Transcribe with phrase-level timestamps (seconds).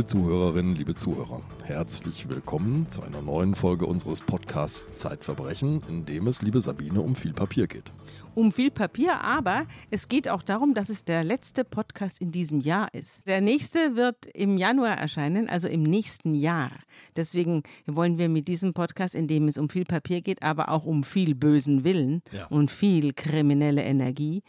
[0.00, 6.26] Liebe Zuhörerinnen, liebe Zuhörer, herzlich willkommen zu einer neuen Folge unseres Podcasts Zeitverbrechen, in dem
[6.26, 7.92] es, liebe Sabine, um viel Papier geht.
[8.34, 12.60] Um viel Papier, aber es geht auch darum, dass es der letzte Podcast in diesem
[12.60, 13.26] Jahr ist.
[13.26, 16.70] Der nächste wird im Januar erscheinen, also im nächsten Jahr.
[17.14, 20.86] Deswegen wollen wir mit diesem Podcast, in dem es um viel Papier geht, aber auch
[20.86, 22.46] um viel bösen Willen Ja.
[22.46, 24.44] und viel kriminelle Energie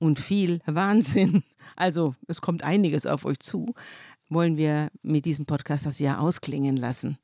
[0.00, 1.44] und viel Wahnsinn,
[1.76, 3.74] also es kommt einiges auf euch zu,
[4.28, 7.18] wollen wir mit diesem Podcast das Jahr ausklingen lassen.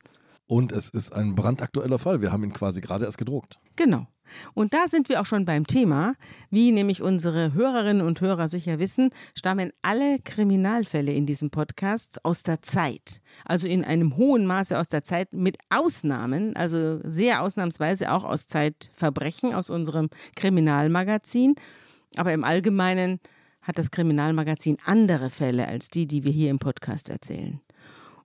[0.45, 2.21] Und es ist ein brandaktueller Fall.
[2.21, 3.59] Wir haben ihn quasi gerade erst gedruckt.
[3.75, 4.07] Genau.
[4.53, 6.15] Und da sind wir auch schon beim Thema.
[6.49, 12.43] Wie nämlich unsere Hörerinnen und Hörer sicher wissen, stammen alle Kriminalfälle in diesem Podcast aus
[12.43, 13.21] der Zeit.
[13.45, 18.47] Also in einem hohen Maße aus der Zeit, mit Ausnahmen, also sehr ausnahmsweise auch aus
[18.47, 21.55] Zeitverbrechen, aus unserem Kriminalmagazin.
[22.15, 23.19] Aber im Allgemeinen
[23.63, 27.59] hat das Kriminalmagazin andere Fälle als die, die wir hier im Podcast erzählen.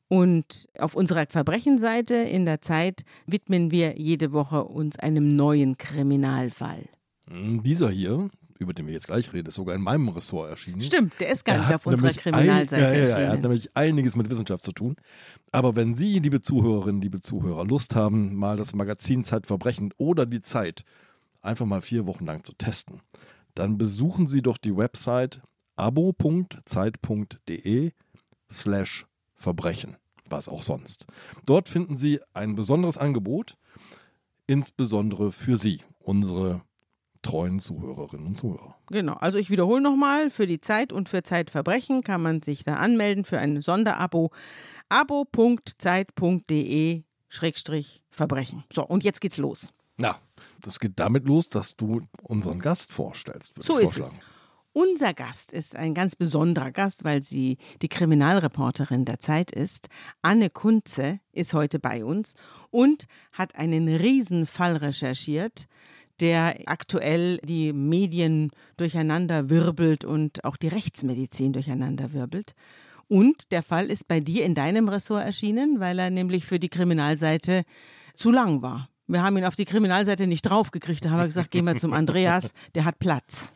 [0.09, 6.85] Und auf unserer Verbrechenseite in der Zeit widmen wir jede Woche uns einem neuen Kriminalfall.
[7.29, 10.81] Hm, Dieser hier, über den wir jetzt gleich reden, ist sogar in meinem Ressort erschienen.
[10.81, 13.43] Stimmt, der ist gar nicht auf unserer Kriminalseite ein, ja, ja, ja, Er hat erschienen.
[13.43, 14.97] nämlich einiges mit Wissenschaft zu tun.
[15.53, 20.41] Aber wenn Sie, liebe Zuhörerinnen, liebe Zuhörer, Lust haben, mal das Magazin Zeitverbrechen oder die
[20.41, 20.85] Zeit
[21.43, 23.01] einfach mal vier Wochen lang zu testen,
[23.59, 25.43] dann besuchen Sie doch die Website
[25.77, 26.63] abo.zeit.de
[28.51, 29.97] slash Verbrechen,
[30.29, 31.07] was auch sonst.
[31.45, 33.57] Dort finden Sie ein besonderes Angebot,
[34.47, 36.63] insbesondere für Sie, unsere
[37.23, 38.77] treuen Zuhörerinnen und Zuhörer.
[38.91, 42.75] Genau, also ich wiederhole nochmal, für die Zeit und für Zeitverbrechen kann man sich da
[42.77, 44.31] anmelden für ein Sonderabo.
[44.89, 46.23] abo.zeit.de
[47.29, 48.65] Schrägstrich Verbrechen.
[48.73, 49.75] So, und jetzt geht's los.
[49.97, 50.21] Na,
[50.63, 53.55] das geht damit los, dass du unseren Gast vorstellst.
[53.63, 54.21] So ist es.
[54.73, 59.89] Unser Gast ist ein ganz besonderer Gast, weil sie die Kriminalreporterin der Zeit ist.
[60.23, 62.35] Anne Kunze ist heute bei uns
[62.71, 65.67] und hat einen Riesenfall recherchiert,
[66.21, 72.55] der aktuell die Medien durcheinander wirbelt und auch die Rechtsmedizin durcheinander wirbelt.
[73.09, 76.69] Und der Fall ist bei dir in deinem Ressort erschienen, weil er nämlich für die
[76.69, 77.65] Kriminalseite
[78.15, 78.89] zu lang war.
[79.09, 81.05] Wir haben ihn auf die Kriminalseite nicht draufgekriegt.
[81.05, 83.55] Da haben wir gesagt, gehen wir zum Andreas, der hat Platz.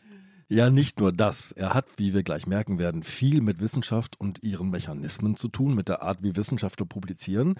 [0.48, 1.52] Ja, nicht nur das.
[1.52, 5.74] Er hat, wie wir gleich merken werden, viel mit Wissenschaft und ihren Mechanismen zu tun,
[5.74, 7.54] mit der Art, wie Wissenschaftler publizieren.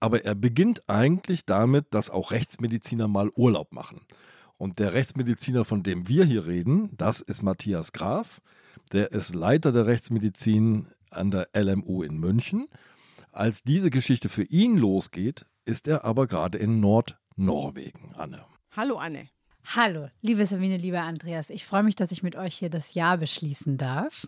[0.00, 4.02] Aber er beginnt eigentlich damit, dass auch Rechtsmediziner mal Urlaub machen.
[4.58, 8.40] Und der Rechtsmediziner, von dem wir hier reden, das ist Matthias Graf.
[8.92, 12.68] Der ist Leiter der Rechtsmedizin an der LMU in München.
[13.32, 16.80] Als diese Geschichte für ihn losgeht, ist er aber gerade in
[17.36, 18.44] Nordnorwegen, Anne.
[18.74, 19.28] Hallo Anne.
[19.74, 21.50] Hallo, liebe Sabine, lieber Andreas.
[21.50, 24.26] Ich freue mich, dass ich mit euch hier das Jahr beschließen darf.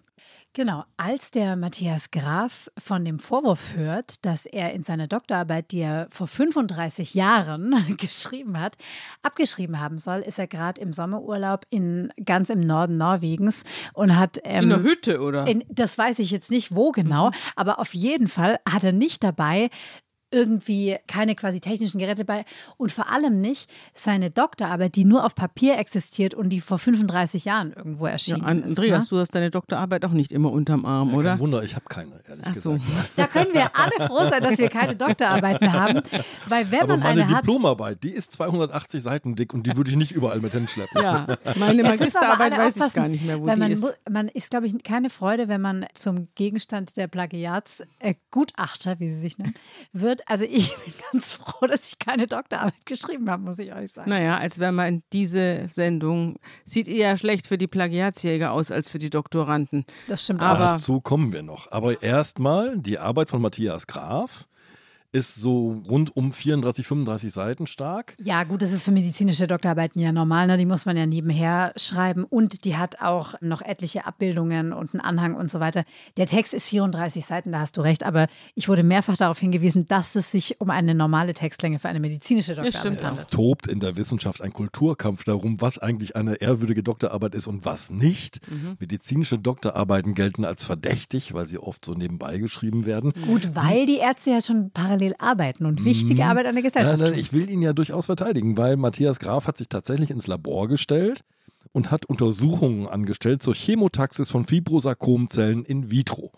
[0.52, 5.78] Genau, als der Matthias Graf von dem Vorwurf hört, dass er in seiner Doktorarbeit, die
[5.80, 8.76] er vor 35 Jahren geschrieben hat,
[9.22, 13.62] abgeschrieben haben soll, ist er gerade im Sommerurlaub in ganz im Norden Norwegens
[13.94, 15.46] und hat ähm, In der Hütte, oder?
[15.46, 19.22] in, das weiß ich jetzt nicht wo genau, aber auf jeden Fall hat er nicht
[19.22, 19.70] dabei
[20.30, 22.44] irgendwie keine quasi technischen Geräte bei
[22.76, 27.44] und vor allem nicht seine Doktorarbeit, die nur auf Papier existiert und die vor 35
[27.44, 29.12] Jahren irgendwo ja, erschienen Andreas, ist.
[29.12, 29.16] Ne?
[29.16, 31.30] du hast deine Doktorarbeit auch nicht immer unterm Arm, Ja, oder?
[31.30, 32.72] Kein Wunder, ich habe keine, ehrlich Ach so.
[32.74, 33.10] gesagt.
[33.16, 36.02] Da können wir alle froh sein, dass wir keine Doktorarbeiten haben,
[36.46, 39.76] weil wenn Aber man meine eine hat, Diplomarbeit, die ist 280 Seiten dick und die
[39.76, 41.02] würde ich nicht überall mit hinschleppen.
[41.02, 43.98] Ja, meine Magisterarbeit weiß ich gar nicht mehr, wo weil die man, ist.
[44.10, 49.08] man ist, glaube ich, keine Freude, wenn man zum Gegenstand der Plagiatsgutachter, äh, Gutachter, wie
[49.08, 49.54] sie sich nennen,
[49.92, 50.17] wird.
[50.26, 54.10] Also ich bin ganz froh, dass ich keine Doktorarbeit geschrieben habe, muss ich euch sagen.
[54.10, 58.98] Naja, als wäre man diese Sendung, sieht eher schlecht für die Plagiatsjäger aus als für
[58.98, 59.84] die Doktoranden.
[60.06, 60.58] Das stimmt Aber-.
[60.58, 61.70] Dazu kommen wir noch.
[61.70, 64.48] Aber erstmal, die Arbeit von Matthias Graf
[65.10, 68.14] ist so rund um 34, 35 Seiten stark.
[68.20, 70.58] Ja, gut, das ist für medizinische Doktorarbeiten ja normal, ne?
[70.58, 75.00] die muss man ja nebenher schreiben und die hat auch noch etliche Abbildungen und einen
[75.00, 75.84] Anhang und so weiter.
[76.18, 79.88] Der Text ist 34 Seiten, da hast du recht, aber ich wurde mehrfach darauf hingewiesen,
[79.88, 83.02] dass es sich um eine normale Textlänge für eine medizinische Doktorarbeit stimmt.
[83.02, 83.18] handelt.
[83.18, 87.64] Es tobt in der Wissenschaft ein Kulturkampf darum, was eigentlich eine ehrwürdige Doktorarbeit ist und
[87.64, 88.46] was nicht.
[88.50, 88.76] Mhm.
[88.78, 93.12] Medizinische Doktorarbeiten gelten als verdächtig, weil sie oft so nebenbei geschrieben werden.
[93.24, 97.04] Gut, weil die Ärzte ja schon parallel arbeiten und wichtige Arbeit an der Gesellschaft Nein,
[97.10, 97.20] nein, tun.
[97.20, 101.24] ich will ihn ja durchaus verteidigen, weil Matthias Graf hat sich tatsächlich ins Labor gestellt
[101.72, 106.32] und hat Untersuchungen angestellt zur Chemotaxis von Fibrosarkomzellen in vitro.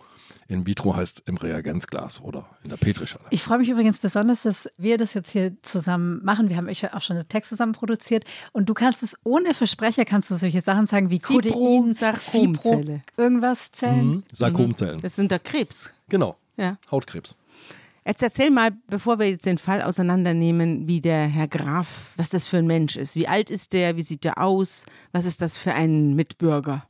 [0.49, 3.25] In vitro heißt im Reagenzglas oder in der Petrischale.
[3.31, 6.49] Ich freue mich übrigens besonders, dass wir das jetzt hier zusammen machen.
[6.49, 10.05] Wir haben echt auch schon einen Text zusammen produziert und du kannst es ohne Versprecher,
[10.05, 11.53] kannst du solche Sachen sagen wie Codein.
[12.19, 12.85] Fibro,
[13.17, 14.09] irgendwas Zellen.
[14.09, 14.23] Mhm.
[14.33, 15.01] Sarkomzellen.
[15.01, 15.95] Das sind da Krebs.
[16.09, 16.37] Genau.
[16.57, 16.79] Ja.
[16.91, 17.37] Hautkrebs.
[18.11, 22.45] Jetzt erzähl mal, bevor wir jetzt den Fall auseinandernehmen, wie der Herr Graf, was das
[22.45, 23.15] für ein Mensch ist.
[23.15, 23.95] Wie alt ist der?
[23.95, 24.85] Wie sieht der aus?
[25.13, 26.85] Was ist das für ein Mitbürger?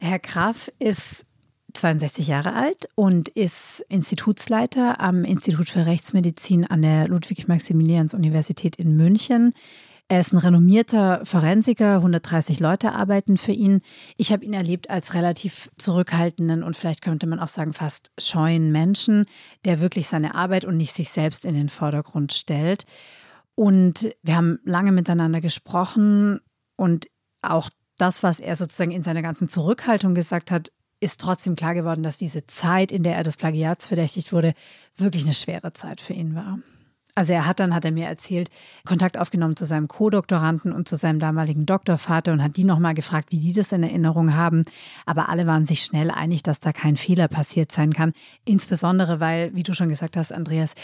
[0.00, 1.26] Herr Graf ist
[1.74, 9.52] 62 Jahre alt und ist Institutsleiter am Institut für Rechtsmedizin an der Ludwig-Maximilians-Universität in München.
[10.10, 13.82] Er ist ein renommierter Forensiker, 130 Leute arbeiten für ihn.
[14.16, 18.72] Ich habe ihn erlebt als relativ zurückhaltenden und vielleicht könnte man auch sagen fast scheuen
[18.72, 19.26] Menschen,
[19.66, 22.84] der wirklich seine Arbeit und nicht sich selbst in den Vordergrund stellt.
[23.54, 26.40] Und wir haben lange miteinander gesprochen
[26.76, 27.08] und
[27.42, 27.68] auch
[27.98, 32.16] das, was er sozusagen in seiner ganzen Zurückhaltung gesagt hat, ist trotzdem klar geworden, dass
[32.16, 34.54] diese Zeit, in der er des Plagiats verdächtigt wurde,
[34.96, 36.60] wirklich eine schwere Zeit für ihn war.
[37.18, 38.48] Also er hat dann, hat er mir erzählt,
[38.84, 43.32] Kontakt aufgenommen zu seinem Co-Doktoranden und zu seinem damaligen Doktorvater und hat die nochmal gefragt,
[43.32, 44.62] wie die das in Erinnerung haben.
[45.04, 48.12] Aber alle waren sich schnell einig, dass da kein Fehler passiert sein kann.
[48.44, 50.76] Insbesondere, weil, wie du schon gesagt hast, Andreas,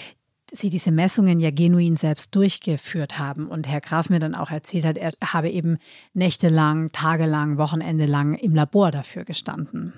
[0.53, 3.47] sie diese Messungen ja genuin selbst durchgeführt haben.
[3.47, 5.79] Und Herr Graf mir dann auch erzählt hat, er habe eben
[6.15, 9.93] nächtelang, tagelang, wochenendelang im Labor dafür gestanden.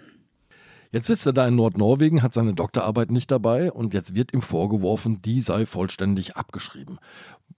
[0.93, 4.43] Jetzt sitzt er da in Nordnorwegen, hat seine Doktorarbeit nicht dabei und jetzt wird ihm
[4.43, 6.99] vorgeworfen, die sei vollständig abgeschrieben.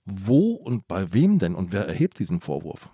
[0.05, 2.89] Wo und bei wem denn und wer erhebt diesen Vorwurf?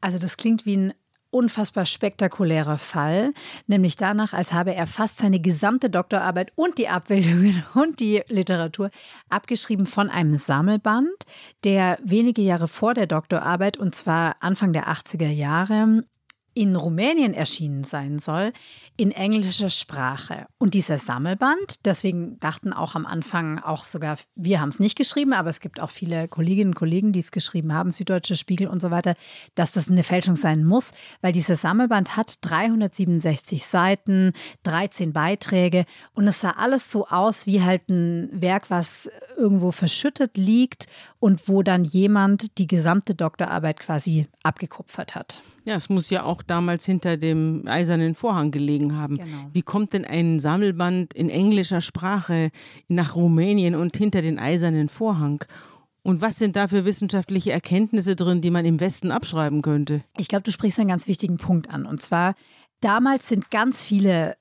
[0.00, 0.94] Also das klingt wie ein
[1.34, 3.34] unfassbar spektakulärer Fall,
[3.66, 8.90] nämlich danach, als habe er fast seine gesamte Doktorarbeit und die Abbildungen und die Literatur
[9.28, 11.26] abgeschrieben von einem Sammelband,
[11.64, 16.04] der wenige Jahre vor der Doktorarbeit, und zwar Anfang der 80er Jahre,
[16.54, 18.52] in Rumänien erschienen sein soll,
[18.96, 20.46] in englischer Sprache.
[20.58, 25.32] Und dieser Sammelband, deswegen dachten auch am Anfang auch sogar, wir haben es nicht geschrieben,
[25.32, 28.80] aber es gibt auch viele Kolleginnen und Kollegen, die es geschrieben haben, Süddeutsche Spiegel und
[28.80, 29.14] so weiter,
[29.56, 36.28] dass das eine Fälschung sein muss, weil dieser Sammelband hat 367 Seiten, 13 Beiträge und
[36.28, 40.86] es sah alles so aus wie halt ein Werk, was irgendwo verschüttet liegt
[41.18, 45.42] und wo dann jemand die gesamte Doktorarbeit quasi abgekupfert hat.
[45.64, 49.16] Ja, es muss ja auch damals hinter dem eisernen Vorhang gelegen haben.
[49.16, 49.48] Genau.
[49.52, 52.50] Wie kommt denn ein Sammelband in englischer Sprache
[52.88, 55.42] nach Rumänien und hinter den eisernen Vorhang?
[56.02, 60.04] Und was sind da für wissenschaftliche Erkenntnisse drin, die man im Westen abschreiben könnte?
[60.18, 61.86] Ich glaube, du sprichst einen ganz wichtigen Punkt an.
[61.86, 62.34] Und zwar,
[62.80, 64.36] damals sind ganz viele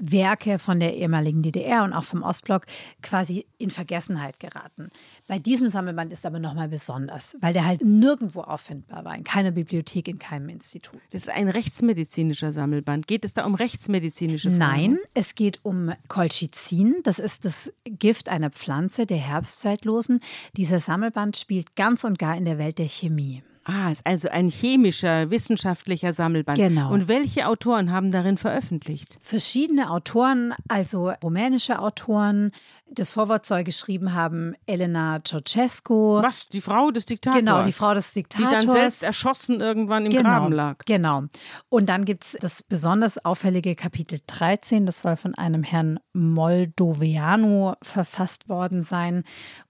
[0.00, 2.66] Werke von der ehemaligen DDR und auch vom Ostblock
[3.02, 4.88] quasi in Vergessenheit geraten.
[5.26, 9.50] Bei diesem Sammelband ist aber nochmal besonders, weil der halt nirgendwo auffindbar war, in keiner
[9.50, 11.00] Bibliothek, in keinem Institut.
[11.10, 13.06] Das ist ein rechtsmedizinischer Sammelband.
[13.06, 14.58] Geht es da um rechtsmedizinische Fragen?
[14.58, 16.96] Nein, es geht um Colchicin.
[17.02, 20.20] Das ist das Gift einer Pflanze der Herbstzeitlosen.
[20.56, 23.42] Dieser Sammelband spielt ganz und gar in der Welt der Chemie.
[23.72, 26.58] Ah, ist also ein chemischer, wissenschaftlicher Sammelband.
[26.58, 26.92] Genau.
[26.92, 29.16] Und welche Autoren haben darin veröffentlicht?
[29.20, 32.50] Verschiedene Autoren, also rumänische Autoren.
[32.90, 36.20] Das Vorwort soll geschrieben haben Elena Ceausescu.
[36.20, 36.48] Was?
[36.48, 37.38] Die Frau des Diktators?
[37.38, 38.60] Genau, die Frau des Diktators.
[38.60, 40.78] Die dann selbst erschossen irgendwann im genau, Graben lag.
[40.86, 41.24] Genau.
[41.68, 44.84] Und dann gibt es das besonders auffällige Kapitel 13.
[44.84, 49.22] Das soll von einem Herrn Moldoviano verfasst worden sein.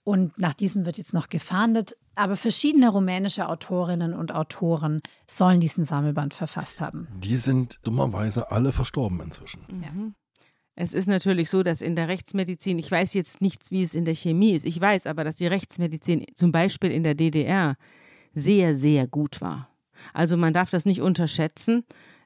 [0.04, 1.96] Und nach diesem wird jetzt noch gefahndet.
[2.14, 7.08] Aber verschiedene rumänische Autorinnen und Autoren sollen diesen Sammelband verfasst haben.
[7.18, 9.64] Die sind dummerweise alle verstorben inzwischen.
[9.82, 10.12] Ja.
[10.74, 14.04] Es ist natürlich so, dass in der Rechtsmedizin, ich weiß jetzt nichts, wie es in
[14.04, 17.76] der Chemie ist, ich weiß aber, dass die Rechtsmedizin zum Beispiel in der DDR
[18.32, 19.68] sehr, sehr gut war.
[20.14, 21.84] Also man darf das nicht unterschätzen.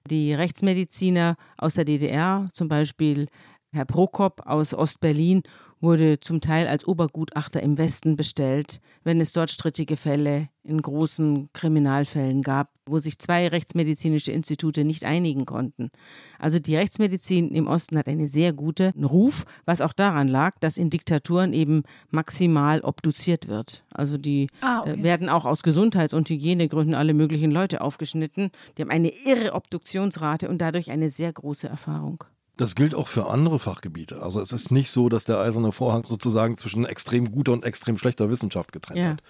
[0.08, 3.26] Die Rechtsmediziner aus der DDR, zum Beispiel
[3.74, 5.42] Herr Prokop aus Ostberlin
[5.80, 11.50] wurde zum Teil als Obergutachter im Westen bestellt, wenn es dort strittige Fälle in großen
[11.52, 15.90] Kriminalfällen gab, wo sich zwei rechtsmedizinische Institute nicht einigen konnten.
[16.38, 20.78] Also die Rechtsmedizin im Osten hat einen sehr guten Ruf, was auch daran lag, dass
[20.78, 23.84] in Diktaturen eben maximal obduziert wird.
[23.92, 25.00] Also die Ah, okay.
[25.00, 28.50] äh, werden auch aus Gesundheits- und Hygienegründen alle möglichen Leute aufgeschnitten.
[28.78, 32.24] Die haben eine irre Obduktionsrate und dadurch eine sehr große Erfahrung.
[32.56, 34.22] Das gilt auch für andere Fachgebiete.
[34.22, 37.96] Also es ist nicht so, dass der eiserne Vorhang sozusagen zwischen extrem guter und extrem
[37.98, 39.08] schlechter Wissenschaft getrennt Ja.
[39.10, 39.22] hat.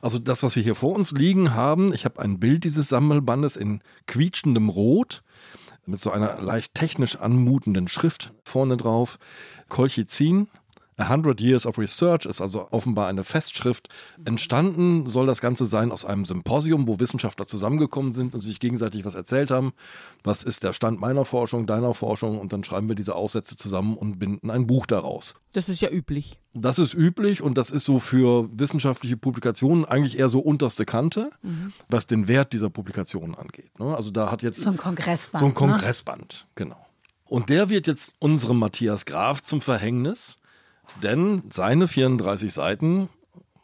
[0.00, 3.56] Also das, was wir hier vor uns liegen haben, ich habe ein Bild dieses Sammelbandes
[3.56, 5.22] in quietschendem Rot
[5.84, 9.18] mit so einer leicht technisch anmutenden Schrift vorne drauf.
[9.68, 10.48] Colchicin,
[11.02, 13.88] A Hundred Years of Research ist also offenbar eine Festschrift.
[14.24, 19.04] Entstanden soll das Ganze sein aus einem Symposium, wo Wissenschaftler zusammengekommen sind und sich gegenseitig
[19.04, 19.72] was erzählt haben.
[20.22, 22.38] Was ist der Stand meiner Forschung, deiner Forschung?
[22.38, 25.34] Und dann schreiben wir diese Aufsätze zusammen und binden ein Buch daraus.
[25.54, 26.38] Das ist ja üblich.
[26.54, 31.30] Das ist üblich und das ist so für wissenschaftliche Publikationen eigentlich eher so unterste Kante,
[31.88, 33.76] was den Wert dieser Publikationen angeht.
[33.80, 33.96] ne?
[33.96, 35.40] Also da hat jetzt So ein Kongressband.
[35.40, 35.54] so ein ne?
[35.54, 36.76] Kongressband, genau.
[37.24, 40.36] Und der wird jetzt unserem Matthias Graf zum Verhängnis,
[41.02, 43.08] denn seine 34 Seiten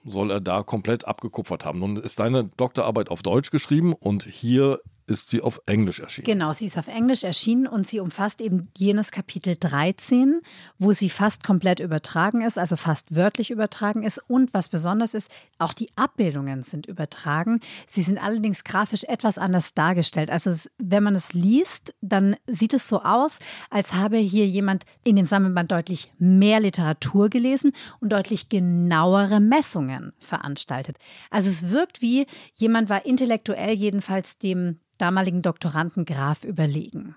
[0.04, 1.80] soll er da komplett abgekupfert haben.
[1.80, 6.26] Nun ist deine Doktorarbeit auf Deutsch geschrieben und hier ist sie auf Englisch erschienen.
[6.26, 10.40] Genau, sie ist auf Englisch erschienen und sie umfasst eben jenes Kapitel 13,
[10.78, 14.20] wo sie fast komplett übertragen ist, also fast wörtlich übertragen ist.
[14.28, 17.60] Und was besonders ist, auch die Abbildungen sind übertragen.
[17.86, 20.30] Sie sind allerdings grafisch etwas anders dargestellt.
[20.30, 23.38] Also wenn man es liest, dann sieht es so aus,
[23.70, 30.12] als habe hier jemand in dem Sammelband deutlich mehr Literatur gelesen und deutlich genauere Messungen
[30.18, 30.98] veranstaltet.
[31.30, 37.14] Also es wirkt wie jemand war intellektuell jedenfalls dem damaligen Doktoranden Graf überlegen.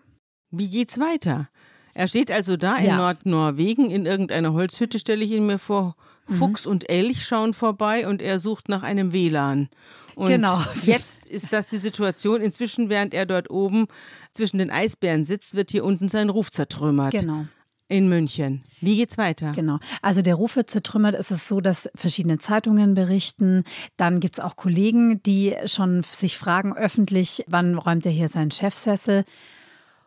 [0.52, 1.50] Wie geht's weiter?
[1.94, 2.98] Er steht also da in Ja.
[2.98, 5.96] Nordnorwegen in irgendeiner Holzhütte, stelle ich ihn mir vor.
[6.28, 6.36] Mhm.
[6.36, 9.70] Fuchs und Elch schauen vorbei und er sucht nach einem WLAN.
[10.16, 10.58] Und Genau.
[10.84, 12.42] jetzt ist das die Situation.
[12.42, 13.88] Inzwischen, während er dort oben
[14.32, 17.12] zwischen den Eisbären sitzt, wird hier unten sein Ruf zertrümmert.
[17.12, 17.46] Genau.
[17.92, 18.64] In München.
[18.80, 19.52] Wie geht's weiter?
[19.52, 19.78] Genau.
[20.02, 21.14] Also der Ruf wird zertrümmert.
[21.14, 23.66] Es ist so, dass verschiedene Zeitungen berichten.
[23.98, 28.50] Dann gibt es auch Kollegen, die schon sich fragen öffentlich, wann räumt er hier seinen
[28.50, 29.26] Chefsessel.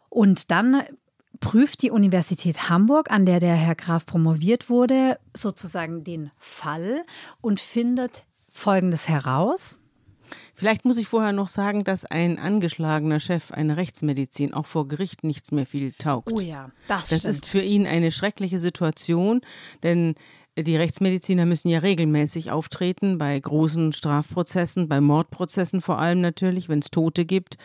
[0.08, 0.82] Und dann
[1.40, 7.04] prüft die Universität Hamburg, an der der Herr Graf promoviert wurde, sozusagen den Fall
[7.42, 9.78] und findet Folgendes heraus.
[10.54, 15.24] Vielleicht muss ich vorher noch sagen, dass ein angeschlagener Chef einer Rechtsmedizin auch vor Gericht
[15.24, 16.32] nichts mehr viel taugt.
[16.32, 17.30] Oh ja, das, Das stimmt.
[17.34, 19.40] ist für ihn eine schreckliche Situation,
[19.82, 20.14] denn
[20.56, 26.78] die Rechtsmediziner müssen ja regelmäßig auftreten bei großen Strafprozessen, bei Mordprozessen vor allem natürlich, wenn
[26.78, 27.56] es Tote gibt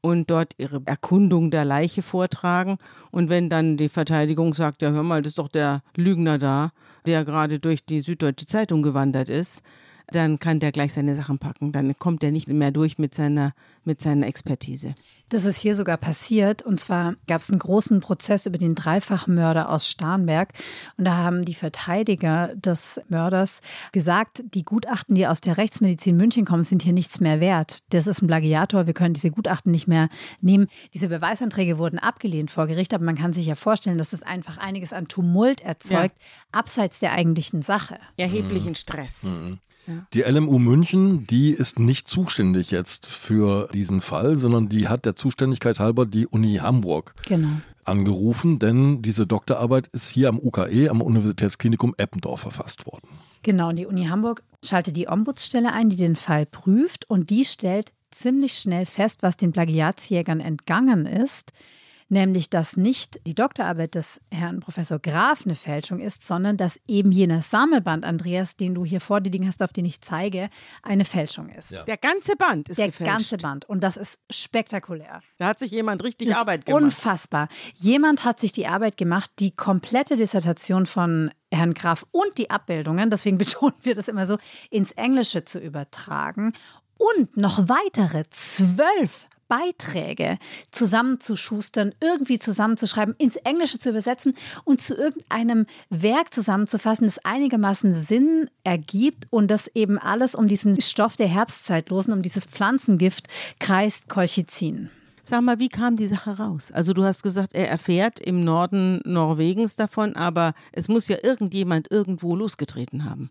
[0.00, 2.78] und dort ihre Erkundung der Leiche vortragen.
[3.10, 6.72] Und wenn dann die Verteidigung sagt, ja hör mal, das ist doch der Lügner da,
[7.04, 9.62] der gerade durch die Süddeutsche Zeitung gewandert ist,
[10.12, 11.72] dann kann der gleich seine Sachen packen.
[11.72, 14.94] Dann kommt er nicht mehr durch mit seiner, mit seiner Expertise.
[15.30, 16.62] Das ist hier sogar passiert.
[16.62, 20.52] Und zwar gab es einen großen Prozess über den Dreifachmörder aus Starnberg.
[20.96, 23.60] Und da haben die Verteidiger des Mörders
[23.92, 27.84] gesagt, die Gutachten, die aus der Rechtsmedizin München kommen, sind hier nichts mehr wert.
[27.92, 28.86] Das ist ein Plagiator.
[28.86, 30.08] Wir können diese Gutachten nicht mehr
[30.40, 30.66] nehmen.
[30.94, 32.92] Diese Beweisanträge wurden abgelehnt vor Gericht.
[32.92, 36.18] Aber man kann sich ja vorstellen, dass es einfach einiges an Tumult erzeugt,
[36.50, 37.98] abseits der eigentlichen Sache.
[38.16, 39.26] Erheblichen Stress.
[40.14, 45.16] Die LMU München, die ist nicht zuständig jetzt für diesen Fall, sondern die hat der
[45.16, 47.48] Zuständigkeit halber die Uni Hamburg Genau.
[47.84, 53.08] angerufen, denn diese Doktorarbeit ist hier am UKE, am Universitätsklinikum Eppendorf verfasst worden.
[53.42, 57.44] Genau, und die Uni Hamburg schaltet die Ombudsstelle ein, die den Fall prüft und die
[57.44, 61.52] stellt ziemlich schnell fest, was den Plagiatsjägern entgangen ist,
[62.10, 67.12] nämlich dass nicht die Doktorarbeit des Herrn Professor Graf eine Fälschung ist, sondern dass eben
[67.12, 70.50] jener Sammelband, Andreas, den du hier vor dir liegen hast, auf den ich zeige,
[70.82, 71.72] eine Fälschung ist.
[71.86, 73.12] Der ganze Band ist Der gefälscht.
[73.12, 73.68] ganze Band.
[73.68, 75.22] Und das ist spektakulär.
[75.38, 76.82] Da hat sich jemand richtig Das ist Arbeit gemacht.
[76.82, 77.48] Unfassbar.
[77.76, 83.10] Jemand hat sich die Arbeit gemacht, die komplette Dissertation von Herrn Graf und die Abbildungen,
[83.10, 84.38] deswegen betonen wir das immer so,
[84.70, 86.52] ins Englische zu übertragen
[86.98, 90.38] und noch weitere zwölf Beiträge
[90.70, 98.48] zusammenzuschustern, irgendwie zusammenzuschreiben, ins Englische zu übersetzen und zu irgendeinem Werk zusammenzufassen, das einigermaßen Sinn
[98.62, 103.26] ergibt und das eben alles um diesen Stoff der Herbstzeitlosen, um dieses Pflanzengift
[103.58, 104.88] kreist Colchicin.
[105.22, 106.70] Sag mal, wie kam die Sache raus?
[106.72, 111.90] Also du hast gesagt, er erfährt im Norden Norwegens davon, aber es muss ja irgendjemand
[111.90, 113.30] irgendwo losgetreten haben.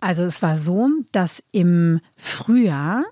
[0.00, 3.04] Also es war so, dass im Frühjahr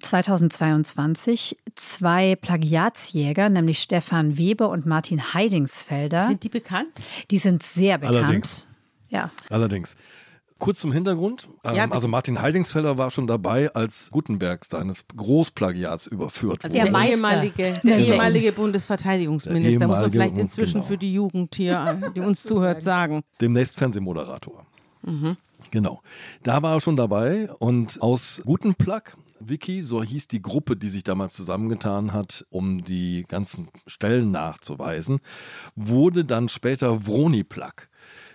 [0.00, 7.02] 2022 zwei Plagiatsjäger, nämlich Stefan Weber und Martin Heidingsfelder, Sind die bekannt?
[7.30, 8.18] die sind sehr bekannt.
[8.18, 8.68] Allerdings.
[9.10, 9.30] Ja.
[9.50, 9.96] Allerdings.
[10.58, 11.48] Kurz zum Hintergrund.
[11.64, 16.90] Ähm, Ja, also Martin Heidingsfelder war schon dabei, als Gutenberg seines Großplagiats überführt Also wurde.
[16.92, 20.84] der, ehemalige, Der ehemalige Bundesverteidigungsminister, Der muss man ehemalige vielleicht inzwischen genau.
[20.86, 23.22] für die Jugend hier, die uns zuhört, sagen.
[23.40, 24.64] demnächst Fernsehmoderator.
[25.72, 26.00] Genau.
[26.44, 29.02] Da war er schon dabei und aus Guten Plug
[29.48, 35.20] Wiki, so hieß die Gruppe, die sich damals zusammengetan hat, um die ganzen Stellen nachzuweisen,
[35.76, 37.88] wurde dann später Vroniplug.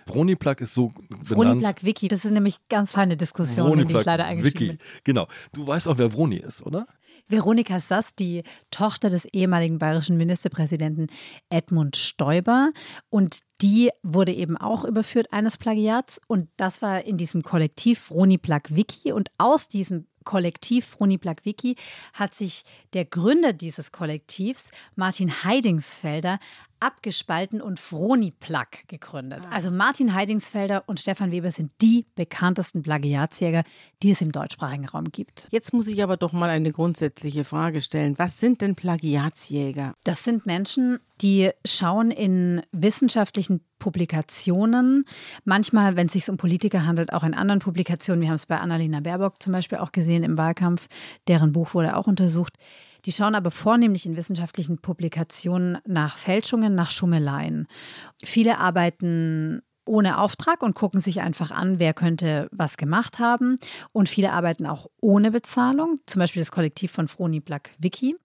[0.06, 1.28] Vroniplug ist so benannt.
[1.28, 4.76] Vroniplug Wiki, das ist nämlich ganz feine Diskussion, in die ich leider eingestiegen Wiki.
[4.76, 5.02] bin.
[5.04, 5.26] Genau.
[5.52, 6.86] Du weißt auch, wer Vroni ist, oder?
[7.28, 11.08] Veronika Sass, die Tochter des ehemaligen bayerischen Ministerpräsidenten
[11.50, 12.72] Edmund Stoiber.
[13.10, 16.20] Und die wurde eben auch überführt eines Plagiats.
[16.26, 19.12] Und das war in diesem Kollektiv Vroniplug Wiki.
[19.12, 20.84] Und aus diesem Kollektiv.
[20.84, 21.76] Froni Plagwicki
[22.12, 26.38] hat sich der Gründer dieses Kollektivs, Martin Heidingsfelder,
[26.80, 29.42] abgespalten und Froni Plug gegründet.
[29.46, 29.54] Ah.
[29.54, 33.64] Also Martin Heidingsfelder und Stefan Weber sind die bekanntesten Plagiatsjäger,
[34.02, 35.48] die es im deutschsprachigen Raum gibt.
[35.50, 38.18] Jetzt muss ich aber doch mal eine grundsätzliche Frage stellen.
[38.18, 39.94] Was sind denn Plagiatsjäger?
[40.04, 45.04] Das sind Menschen, die schauen in wissenschaftlichen Publikationen,
[45.44, 48.22] manchmal, wenn es sich um Politiker handelt, auch in anderen Publikationen.
[48.22, 50.88] Wir haben es bei Annalena Baerbock zum Beispiel auch gesehen im Wahlkampf,
[51.28, 52.54] deren Buch wurde auch untersucht.
[53.08, 57.66] Die schauen aber vornehmlich in wissenschaftlichen Publikationen nach Fälschungen, nach Schummeleien.
[58.22, 63.56] Viele arbeiten ohne Auftrag und gucken sich einfach an, wer könnte was gemacht haben.
[63.92, 68.16] Und viele arbeiten auch ohne Bezahlung, zum Beispiel das Kollektiv von Froni Black Wiki.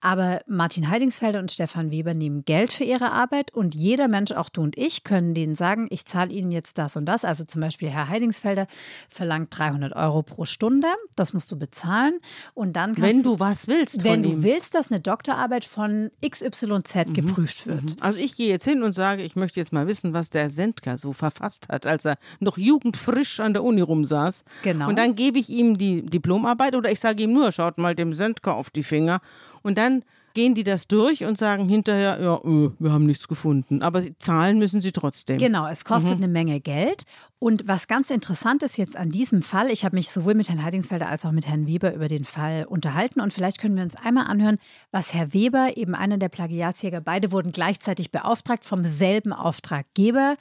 [0.00, 4.48] Aber Martin Heidingsfelder und Stefan Weber nehmen Geld für ihre Arbeit und jeder Mensch, auch
[4.48, 7.24] du und ich, können denen sagen, ich zahle ihnen jetzt das und das.
[7.24, 8.68] Also zum Beispiel Herr Heidingsfelder
[9.08, 10.86] verlangt 300 Euro pro Stunde.
[11.16, 12.20] Das musst du bezahlen.
[12.54, 14.04] Und dann kannst Wenn du was willst.
[14.04, 14.42] Wenn du ihm.
[14.44, 17.14] willst, dass eine Doktorarbeit von XYZ mhm.
[17.14, 17.82] geprüft wird.
[17.82, 17.96] Mhm.
[17.98, 20.96] Also ich gehe jetzt hin und sage, ich möchte jetzt mal wissen, was der Sendker
[20.96, 24.44] so verfasst hat, als er noch jugendfrisch an der Uni rumsaß.
[24.62, 24.88] Genau.
[24.88, 28.12] Und dann gebe ich ihm die Diplomarbeit oder ich sage ihm nur, schaut mal dem
[28.12, 29.20] Sendker auf die Finger.
[29.62, 30.02] Und dann
[30.38, 33.82] gehen die das durch und sagen hinterher, ja, öh, wir haben nichts gefunden.
[33.82, 35.38] Aber zahlen müssen sie trotzdem.
[35.38, 36.24] Genau, es kostet mhm.
[36.24, 37.02] eine Menge Geld.
[37.40, 40.62] Und was ganz interessant ist jetzt an diesem Fall, ich habe mich sowohl mit Herrn
[40.62, 43.20] Heidingsfelder als auch mit Herrn Weber über den Fall unterhalten.
[43.20, 44.58] Und vielleicht können wir uns einmal anhören,
[44.92, 50.36] was Herr Weber, eben einer der Plagiatsjäger, beide wurden gleichzeitig beauftragt vom selben Auftraggeber,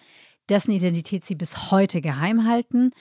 [0.50, 2.92] dessen Identität sie bis heute geheim halten.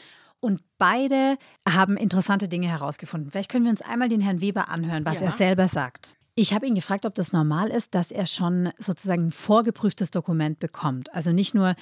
[0.41, 1.39] Und beide
[1.69, 3.31] haben interessante Dinge herausgefunden.
[3.31, 5.27] Vielleicht können wir uns einmal den Herrn Weber anhören, was ja.
[5.27, 6.17] er selber sagt.
[6.35, 10.59] Ich habe ihn gefragt, ob das normal ist, dass er schon sozusagen ein vorgeprüftes Dokument
[10.59, 11.13] bekommt.
[11.15, 11.75] Also nicht nur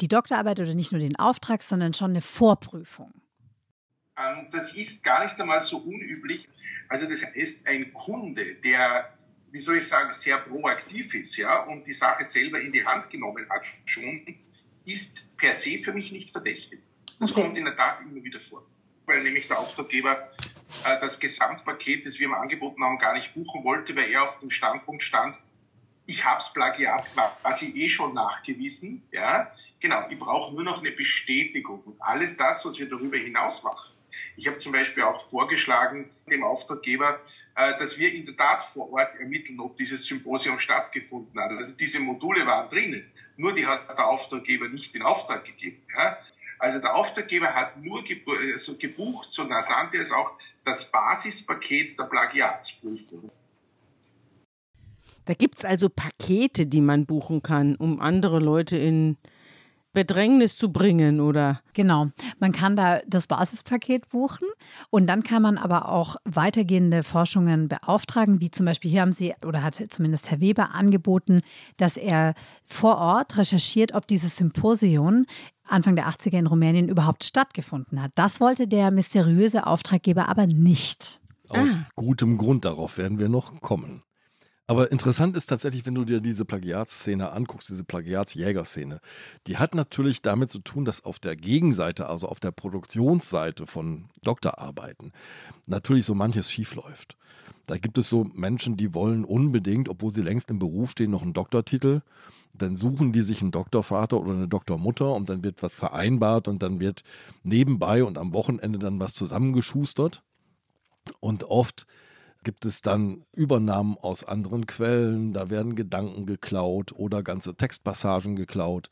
[0.00, 3.12] die Doktorarbeit oder nicht nur den Auftrag, sondern schon eine Vorprüfung.
[4.16, 6.48] Ähm, das ist gar nicht einmal so unüblich.
[6.88, 9.12] Also das heißt, ein Kunde, der,
[9.50, 13.10] wie soll ich sagen, sehr proaktiv ist ja, und die Sache selber in die Hand
[13.10, 14.24] genommen hat schon,
[14.86, 16.80] ist per se für mich nicht verdächtig.
[17.18, 17.42] Das okay.
[17.42, 18.64] kommt in der Tat immer wieder vor.
[19.04, 20.28] Weil nämlich der Auftraggeber
[20.84, 24.40] äh, das Gesamtpaket, das wir ihm angeboten haben, gar nicht buchen wollte, weil er auf
[24.40, 25.36] dem Standpunkt stand,
[26.06, 27.04] ich habe es Plagiat
[27.42, 29.02] quasi eh schon nachgewiesen.
[29.10, 29.52] Ja?
[29.80, 31.80] Genau, ich brauche nur noch eine Bestätigung.
[31.80, 33.92] Und alles das, was wir darüber hinaus machen.
[34.36, 37.20] Ich habe zum Beispiel auch vorgeschlagen, dem Auftraggeber,
[37.56, 41.50] äh, dass wir in der Tat vor Ort ermitteln, ob dieses Symposium stattgefunden hat.
[41.50, 45.82] Also diese Module waren drinnen, nur die hat der Auftraggeber nicht in Auftrag gegeben.
[45.96, 46.16] Ja?
[46.58, 48.02] Also der Auftraggeber hat nur
[48.52, 50.32] also gebucht, so nannte es auch,
[50.64, 53.30] das Basispaket der Plagiatsprüfung.
[55.26, 59.16] Da gibt es also Pakete, die man buchen kann, um andere Leute in
[59.96, 61.62] Bedrängnis zu bringen, oder?
[61.72, 62.08] Genau.
[62.38, 64.46] Man kann da das Basispaket buchen
[64.90, 69.32] und dann kann man aber auch weitergehende Forschungen beauftragen, wie zum Beispiel hier haben Sie
[69.42, 71.40] oder hat zumindest Herr Weber angeboten,
[71.78, 72.34] dass er
[72.66, 75.24] vor Ort recherchiert, ob dieses Symposium
[75.66, 78.12] Anfang der 80er in Rumänien überhaupt stattgefunden hat.
[78.16, 81.22] Das wollte der mysteriöse Auftraggeber aber nicht.
[81.48, 81.86] Aus ah.
[81.94, 84.02] gutem Grund, darauf werden wir noch kommen.
[84.68, 89.00] Aber interessant ist tatsächlich, wenn du dir diese Plagiatsszene anguckst, diese Plagiatsjägerszene,
[89.46, 94.08] die hat natürlich damit zu tun, dass auf der Gegenseite, also auf der Produktionsseite von
[94.22, 95.12] Doktorarbeiten,
[95.66, 97.16] natürlich so manches schiefläuft.
[97.66, 101.22] Da gibt es so Menschen, die wollen unbedingt, obwohl sie längst im Beruf stehen, noch
[101.22, 102.02] einen Doktortitel.
[102.52, 106.62] Dann suchen die sich einen Doktorvater oder eine Doktormutter und dann wird was vereinbart und
[106.62, 107.02] dann wird
[107.44, 110.22] nebenbei und am Wochenende dann was zusammengeschustert.
[111.20, 111.86] Und oft
[112.46, 118.88] gibt es dann Übernahmen aus anderen Quellen, da werden Gedanken geklaut oder ganze Textpassagen geklaut.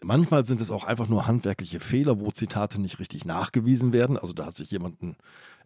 [0.00, 4.16] Manchmal sind es auch einfach nur handwerkliche Fehler, wo Zitate nicht richtig nachgewiesen werden.
[4.16, 5.16] Also da hat sich jemand ein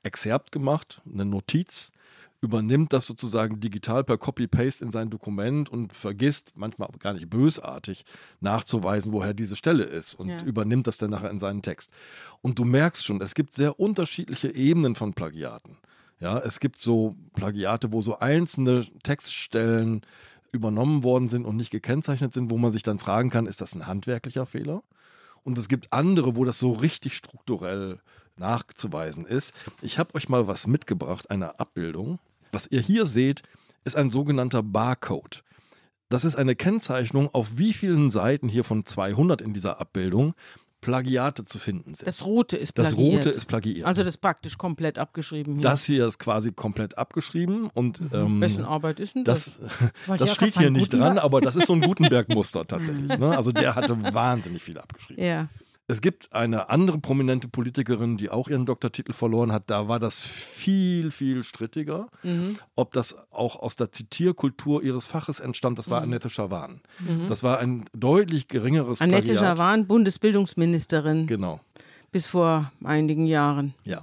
[0.02, 1.92] Exerpt gemacht, eine Notiz,
[2.40, 8.06] übernimmt das sozusagen digital per Copy-Paste in sein Dokument und vergisst, manchmal gar nicht bösartig,
[8.40, 10.42] nachzuweisen, woher diese Stelle ist und ja.
[10.44, 11.92] übernimmt das dann nachher in seinen Text.
[12.40, 15.76] Und du merkst schon, es gibt sehr unterschiedliche Ebenen von Plagiaten.
[16.20, 20.02] Ja, es gibt so Plagiate, wo so einzelne Textstellen
[20.52, 23.74] übernommen worden sind und nicht gekennzeichnet sind, wo man sich dann fragen kann, ist das
[23.74, 24.82] ein handwerklicher Fehler?
[25.44, 28.00] Und es gibt andere, wo das so richtig strukturell
[28.36, 29.54] nachzuweisen ist.
[29.82, 32.18] Ich habe euch mal was mitgebracht, eine Abbildung.
[32.52, 33.42] Was ihr hier seht,
[33.84, 35.44] ist ein sogenannter Barcode.
[36.08, 40.34] Das ist eine Kennzeichnung, auf wie vielen Seiten hier von 200 in dieser Abbildung
[40.80, 42.06] Plagiate zu finden sind.
[42.06, 43.18] Das Rote ist plagiiert.
[43.18, 43.86] Das Rote ist plagiiert.
[43.86, 45.54] Also das ist praktisch komplett abgeschrieben.
[45.54, 45.62] Hier.
[45.62, 47.68] Das hier ist quasi komplett abgeschrieben.
[47.74, 48.10] Und, mhm.
[48.12, 49.58] ähm, Wessen Arbeit ist denn das?
[50.06, 53.18] Das, das steht hier nicht dran, aber das ist so ein Gutenberg-Muster tatsächlich.
[53.18, 53.36] ne?
[53.36, 55.22] Also der hatte wahnsinnig viel abgeschrieben.
[55.22, 55.48] Ja.
[55.90, 59.70] Es gibt eine andere prominente Politikerin, die auch ihren Doktortitel verloren hat.
[59.70, 62.08] Da war das viel, viel strittiger.
[62.22, 62.58] Mhm.
[62.74, 66.08] Ob das auch aus der Zitierkultur ihres Faches entstammt, das war mhm.
[66.08, 66.82] Annette Schawan.
[66.98, 67.28] Mhm.
[67.30, 69.40] Das war ein deutlich geringeres Annette Plagiat.
[69.40, 71.26] Schawan, Bundesbildungsministerin.
[71.26, 71.60] Genau.
[72.12, 73.72] Bis vor einigen Jahren.
[73.84, 74.02] Ja.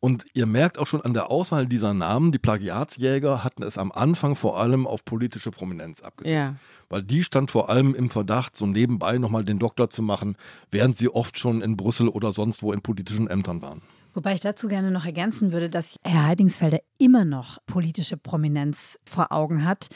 [0.00, 3.92] Und ihr merkt auch schon an der Auswahl dieser Namen, die Plagiatsjäger hatten es am
[3.92, 6.36] Anfang vor allem auf politische Prominenz abgesehen.
[6.36, 6.54] Ja.
[6.88, 10.36] Weil die stand vor allem im Verdacht, so nebenbei nochmal den Doktor zu machen,
[10.70, 13.82] während sie oft schon in Brüssel oder sonst wo in politischen Ämtern waren.
[14.20, 19.32] Wobei ich dazu gerne noch ergänzen würde, dass Herr Heidingsfelder immer noch politische Prominenz vor
[19.32, 19.88] Augen hat.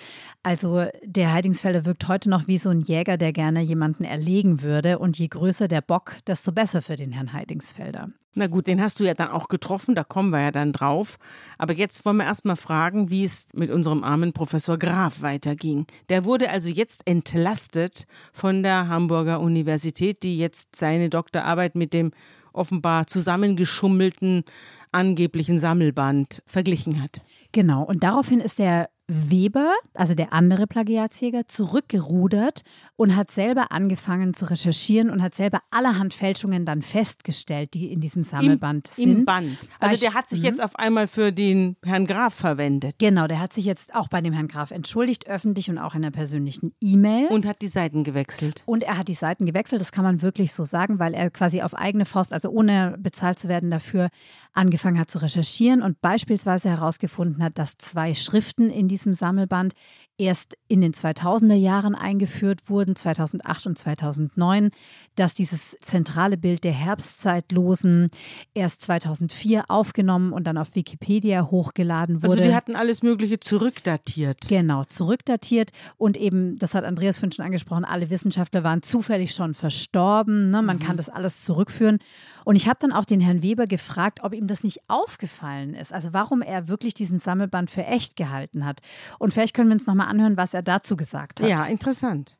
[0.42, 4.98] Also der Heidingsfelder wirkt heute noch wie so ein Jäger, der gerne jemanden erlegen würde.
[4.98, 8.08] Und je größer der Bock, desto besser für den Herrn Heidingsfelder.
[8.32, 11.18] Na gut, den hast du ja dann auch getroffen, da kommen wir ja dann drauf.
[11.58, 15.86] Aber jetzt wollen wir erst mal fragen, wie es mit unserem armen Professor Graf weiterging.
[16.08, 22.12] Der wurde also jetzt entlastet von der Hamburger Universität, die jetzt seine Doktorarbeit mit dem
[22.54, 24.44] offenbar zusammengeschummelten
[24.92, 27.20] angeblichen Sammelband verglichen hat.
[27.52, 32.62] Genau, und daraufhin ist der Weber, also der andere Plagiatsjäger, zurückgerudert
[32.96, 38.00] und hat selber angefangen zu recherchieren und hat selber allerhand Fälschungen dann festgestellt, die in
[38.00, 39.18] diesem Sammelband Im, sind.
[39.18, 39.58] Im Band.
[39.78, 40.46] Also der hat sich mhm.
[40.46, 42.94] jetzt auf einmal für den Herrn Graf verwendet.
[42.98, 46.02] Genau, der hat sich jetzt auch bei dem Herrn Graf entschuldigt, öffentlich und auch in
[46.02, 47.26] einer persönlichen E-Mail.
[47.26, 48.62] Und hat die Seiten gewechselt.
[48.64, 51.60] Und er hat die Seiten gewechselt, das kann man wirklich so sagen, weil er quasi
[51.60, 54.08] auf eigene Faust, also ohne bezahlt zu werden dafür,
[54.54, 59.74] angefangen hat zu recherchieren und beispielsweise herausgefunden hat, dass zwei Schriften in diesem Sammelband
[60.16, 64.70] erst in den 2000er Jahren eingeführt wurden, 2008 und 2009,
[65.16, 68.10] dass dieses zentrale Bild der Herbstzeitlosen
[68.54, 72.32] erst 2004 aufgenommen und dann auf Wikipedia hochgeladen wurde.
[72.32, 74.48] Also die hatten alles Mögliche zurückdatiert.
[74.48, 79.54] Genau, zurückdatiert und eben, das hat Andreas vorhin schon angesprochen, alle Wissenschaftler waren zufällig schon
[79.54, 80.50] verstorben.
[80.50, 80.62] Ne?
[80.62, 80.80] Man mhm.
[80.80, 81.98] kann das alles zurückführen.
[82.44, 85.92] Und ich habe dann auch den Herrn Weber gefragt, ob ihm das nicht aufgefallen ist,
[85.92, 88.80] also warum er wirklich diesen Sammelband für echt gehalten hat.
[89.18, 91.48] Und vielleicht können wir uns nochmal anhören, was er dazu gesagt hat.
[91.48, 92.36] Ja, interessant.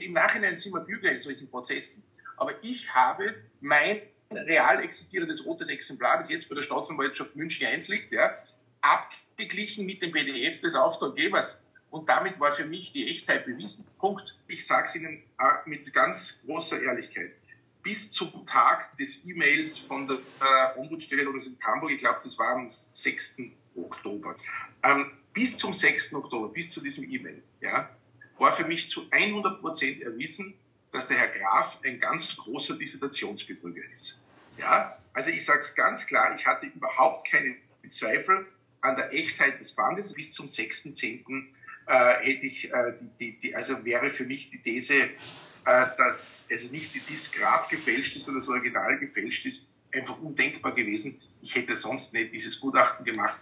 [0.00, 2.02] Im Nachhinein sind wir Bügler in solchen Prozessen.
[2.36, 7.88] Aber ich habe mein real existierendes rotes Exemplar, das jetzt bei der Staatsanwaltschaft München 1
[7.88, 8.36] liegt, ja,
[8.80, 11.62] abgeglichen mit dem PDF des Auftraggebers.
[11.90, 13.86] Und damit war für mich die Echtheit bewiesen.
[13.98, 14.36] Punkt.
[14.48, 17.32] Ich sage es Ihnen äh, mit ganz großer Ehrlichkeit
[17.86, 22.36] bis zum Tag des E-Mails von der äh, Ombudsstelle oder in Hamburg, ich glaube, das
[22.36, 23.36] war am 6.
[23.76, 24.34] Oktober,
[24.82, 26.14] ähm, bis zum 6.
[26.14, 27.90] Oktober, bis zu diesem E-Mail, ja,
[28.38, 30.54] war für mich zu 100 Prozent erwiesen,
[30.92, 34.18] dass der Herr Graf ein ganz großer Dissertationsbetrüger ist.
[34.56, 37.54] Ja, also ich sage es ganz klar, ich hatte überhaupt keine
[37.90, 38.46] Zweifel
[38.80, 40.14] an der Echtheit des Bandes.
[40.14, 41.44] Bis zum 6.10.
[41.86, 44.94] Äh, hätte ich, äh, die, die, die, also wäre für mich die These
[45.66, 50.72] äh, dass also nicht die Disgraph gefälscht ist, sondern das Original gefälscht ist, einfach undenkbar
[50.72, 51.20] gewesen.
[51.42, 53.38] Ich hätte sonst nicht dieses Gutachten gemacht,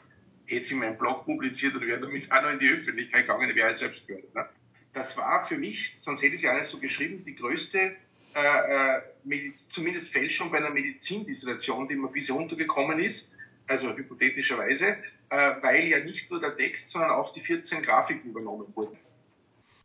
[0.47, 3.55] hätte es in meinem Blog publiziert und wäre damit auch noch in die Öffentlichkeit gegangen,
[3.55, 4.35] wäre ich selbst gehört.
[4.35, 4.47] Ne?
[4.93, 7.97] Das war für mich, sonst hätte ich es ja alles so geschrieben, die größte,
[8.35, 13.29] äh, äh, zumindest Fälschung bei einer Medizindissertation, die mir bisher untergekommen ist,
[13.67, 14.97] also hypothetischerweise,
[15.31, 18.99] äh, weil ja nicht nur der Text, sondern auch die 14 Grafiken übernommen wurden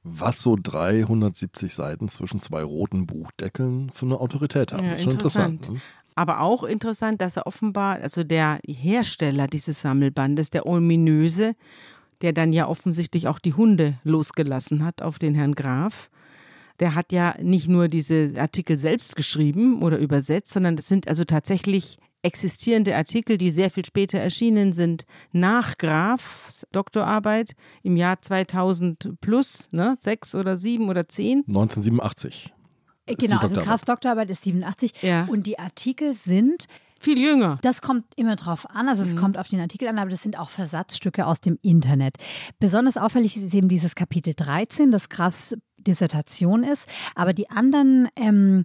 [0.03, 4.85] was so 370 Seiten zwischen zwei roten Buchdeckeln für eine Autorität haben.
[4.85, 5.53] Ja, das ist schon interessant.
[5.67, 5.81] interessant ne?
[6.19, 11.55] Aber auch interessant, dass er offenbar, also der Hersteller dieses Sammelbandes, der ominöse,
[12.21, 16.09] der dann ja offensichtlich auch die Hunde losgelassen hat auf den Herrn Graf,
[16.81, 21.23] der hat ja nicht nur diese Artikel selbst geschrieben oder übersetzt, sondern das sind also
[21.23, 29.21] tatsächlich existierende Artikel, die sehr viel später erschienen sind, nach Grafs Doktorarbeit im Jahr 2000
[29.21, 31.45] plus, ne, sechs oder sieben oder zehn?
[31.47, 32.53] 1987.
[33.17, 35.25] Genau, also Grafs Doktorarbeit ist 87 ja.
[35.25, 36.67] und die Artikel sind
[36.99, 37.57] viel jünger.
[37.61, 39.19] Das kommt immer drauf an, also es mhm.
[39.19, 42.15] kommt auf den Artikel an, aber das sind auch Versatzstücke aus dem Internet.
[42.59, 48.63] Besonders auffällig ist eben dieses Kapitel 13, das Grafs Dissertation ist, aber die anderen ähm,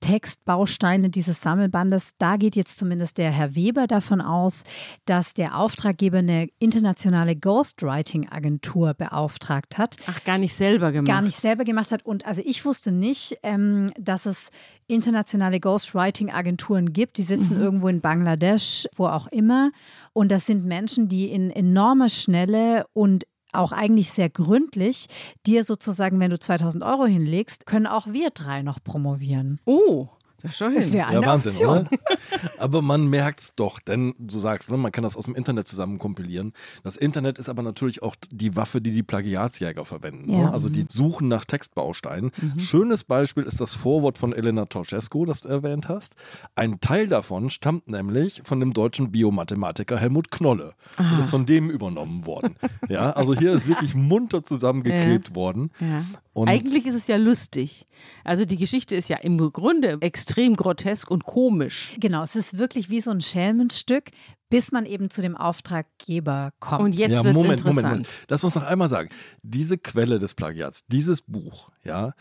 [0.00, 2.12] Textbausteine dieses Sammelbandes.
[2.18, 4.64] Da geht jetzt zumindest der Herr Weber davon aus,
[5.04, 9.96] dass der Auftraggeber eine internationale Ghostwriting-Agentur beauftragt hat.
[10.06, 11.08] Ach, gar nicht selber gemacht.
[11.08, 12.04] Gar nicht selber gemacht hat.
[12.04, 14.50] Und also ich wusste nicht, ähm, dass es
[14.86, 17.18] internationale Ghostwriting-Agenturen gibt.
[17.18, 17.62] Die sitzen mhm.
[17.62, 19.72] irgendwo in Bangladesch, wo auch immer.
[20.12, 23.24] Und das sind Menschen, die in enormer Schnelle und
[23.56, 25.06] auch eigentlich sehr gründlich.
[25.46, 29.60] Dir sozusagen, wenn du 2000 Euro hinlegst, können auch wir drei noch promovieren.
[29.64, 30.08] Oh.
[30.50, 31.78] Schon das wäre eine ja, Wahnsinn, Option.
[31.78, 31.90] oder?
[32.58, 35.68] Aber man merkt es doch, denn du sagst, ne, man kann das aus dem Internet
[35.68, 36.52] zusammen kompilieren.
[36.84, 40.32] Das Internet ist aber natürlich auch die Waffe, die die Plagiatsjäger verwenden.
[40.32, 40.38] Ja.
[40.38, 40.52] Ne?
[40.52, 42.32] Also die suchen nach Textbausteinen.
[42.56, 46.14] Schönes Beispiel ist das Vorwort von Elena Ceausescu, das du erwähnt hast.
[46.54, 51.70] Ein Teil davon stammt nämlich von dem deutschen Biomathematiker Helmut Knolle und ist von dem
[51.70, 52.56] übernommen worden.
[52.88, 55.70] ja, also hier ist wirklich munter zusammengeklebt worden.
[55.80, 56.04] Ja.
[56.32, 57.86] Und Eigentlich ist es ja lustig.
[58.22, 61.94] Also die Geschichte ist ja im Grunde extrem grotesk und komisch.
[61.98, 64.10] Genau, es ist wirklich wie so ein Schelmenstück,
[64.48, 66.82] bis man eben zu dem Auftraggeber kommt.
[66.82, 67.76] Und jetzt ja, wird's Moment, interessant.
[67.76, 68.08] Moment, Moment.
[68.28, 69.08] Lass uns noch einmal sagen.
[69.42, 72.12] Diese Quelle des Plagiats, dieses Buch, ja,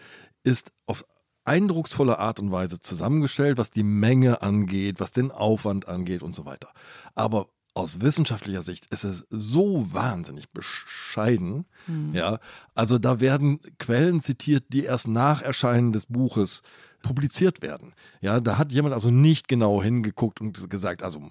[0.43, 1.06] ist auf
[1.43, 6.45] eindrucksvolle Art und Weise zusammengestellt, was die Menge angeht, was den Aufwand angeht und so
[6.45, 6.71] weiter.
[7.13, 11.66] Aber aus wissenschaftlicher Sicht ist es so wahnsinnig bescheiden.
[12.14, 12.40] Ja,
[12.74, 16.64] also da werden Quellen zitiert, die erst nach Erscheinen des Buches
[17.04, 17.94] publiziert werden.
[18.22, 21.30] Ja, da hat jemand also nicht genau hingeguckt und gesagt, also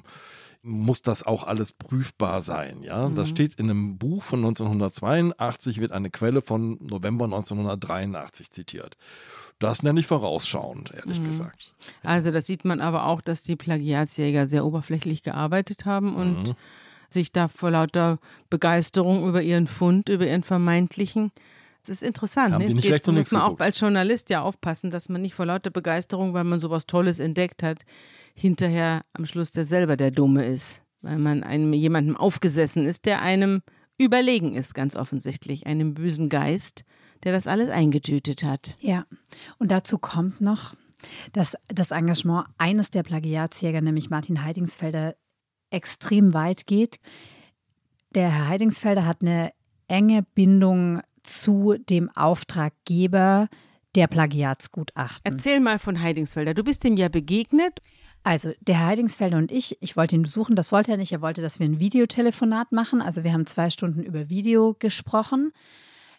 [0.62, 2.82] muss das auch alles prüfbar sein.
[2.82, 8.96] Ja, das steht in einem Buch von 1982, wird eine Quelle von November 1983 zitiert.
[9.58, 11.74] Das nenne ich vorausschauend, ehrlich gesagt.
[12.02, 16.54] Also das sieht man aber auch, dass die Plagiatsjäger sehr oberflächlich gearbeitet haben und Mhm.
[17.08, 18.18] sich da vor lauter
[18.50, 21.30] Begeisterung über ihren Fund, über ihren vermeintlichen.
[21.82, 22.58] Das ist interessant.
[22.58, 22.64] Ne?
[22.64, 23.62] Es nicht geht, muss man auch geguckt.
[23.62, 27.62] als Journalist ja aufpassen, dass man nicht vor lauter Begeisterung, weil man sowas Tolles entdeckt
[27.62, 27.84] hat,
[28.34, 30.82] hinterher am Schluss der selber der Dumme ist.
[31.02, 33.62] Weil man einem jemandem aufgesessen ist, der einem
[33.98, 35.66] überlegen ist, ganz offensichtlich.
[35.66, 36.84] Einem bösen Geist,
[37.24, 38.76] der das alles eingetütet hat.
[38.80, 39.06] Ja,
[39.58, 40.74] und dazu kommt noch,
[41.32, 45.16] dass das Engagement eines der Plagiatsjäger, nämlich Martin Heidingsfelder,
[45.70, 47.00] extrem weit geht.
[48.14, 49.52] Der Herr Heidingsfelder hat eine
[49.88, 53.48] enge Bindung zu dem Auftraggeber
[53.94, 55.32] der Plagiatsgutachten.
[55.32, 56.54] Erzähl mal von Heidingsfelder.
[56.54, 57.80] Du bist ihm ja begegnet.
[58.22, 61.12] Also der Herr Heidingsfelder und ich, ich wollte ihn besuchen, das wollte er nicht.
[61.12, 63.02] Er wollte, dass wir ein Videotelefonat machen.
[63.02, 65.52] Also wir haben zwei Stunden über Video gesprochen.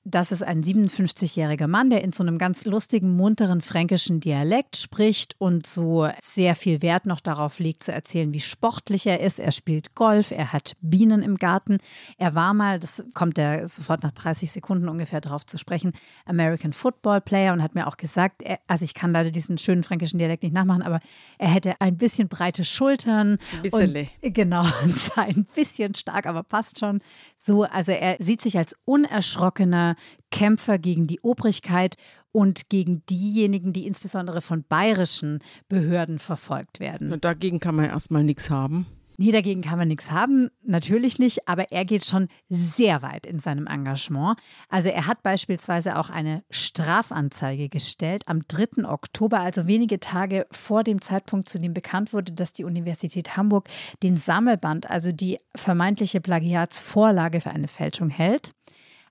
[0.08, 5.34] Das ist ein 57-jähriger Mann, der in so einem ganz lustigen, munteren fränkischen Dialekt spricht
[5.39, 9.39] und so sehr viel Wert noch darauf legt, zu erzählen, wie sportlich er ist.
[9.39, 11.80] Er spielt Golf, er hat Bienen im Garten.
[12.20, 15.91] Er war mal, das kommt er sofort nach 30 Sekunden ungefähr darauf zu sprechen,
[16.26, 19.84] American Football Player und hat mir auch gesagt, er, also ich kann leider diesen schönen
[19.84, 21.00] fränkischen Dialekt nicht nachmachen, aber
[21.39, 23.39] er hätte ein bisschen breite Schultern.
[23.56, 24.08] Ein bisserle.
[24.22, 27.02] Und, genau, und sei ein bisschen stark, aber passt schon.
[27.39, 29.94] So, also er sieht sich als unerschrockener
[30.31, 31.95] Kämpfer gegen die Obrigkeit
[32.31, 37.13] und gegen diejenigen, die insbesondere von bayerischen Behörden verfolgt werden.
[37.13, 38.86] Und dagegen kann man erstmal nichts haben.
[39.17, 43.39] Nee, dagegen kann man nichts haben, natürlich nicht, aber er geht schon sehr weit in
[43.39, 44.38] seinem Engagement.
[44.67, 48.86] Also er hat beispielsweise auch eine Strafanzeige gestellt am 3.
[48.86, 53.69] Oktober, also wenige Tage vor dem Zeitpunkt, zu dem bekannt wurde, dass die Universität Hamburg
[54.03, 58.53] den Sammelband, also die vermeintliche Plagiatsvorlage für eine Fälschung hält,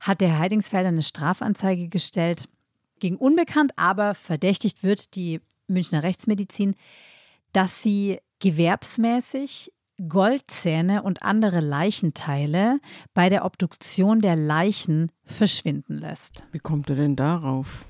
[0.00, 2.48] hat der Heidingsfelder eine Strafanzeige gestellt
[3.00, 6.74] gegen unbekannt, aber verdächtigt wird die Münchner Rechtsmedizin,
[7.52, 9.72] dass sie gewerbsmäßig
[10.08, 12.80] Goldzähne und andere Leichenteile
[13.14, 16.48] bei der Obduktion der Leichen verschwinden lässt.
[16.52, 17.84] Wie kommt er denn darauf?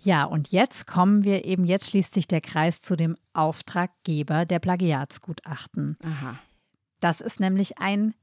[0.00, 4.60] Ja, und jetzt kommen wir eben, jetzt schließt sich der Kreis zu dem Auftraggeber der
[4.60, 5.96] Plagiatsgutachten.
[6.02, 6.38] Aha.
[7.00, 8.14] Das ist nämlich ein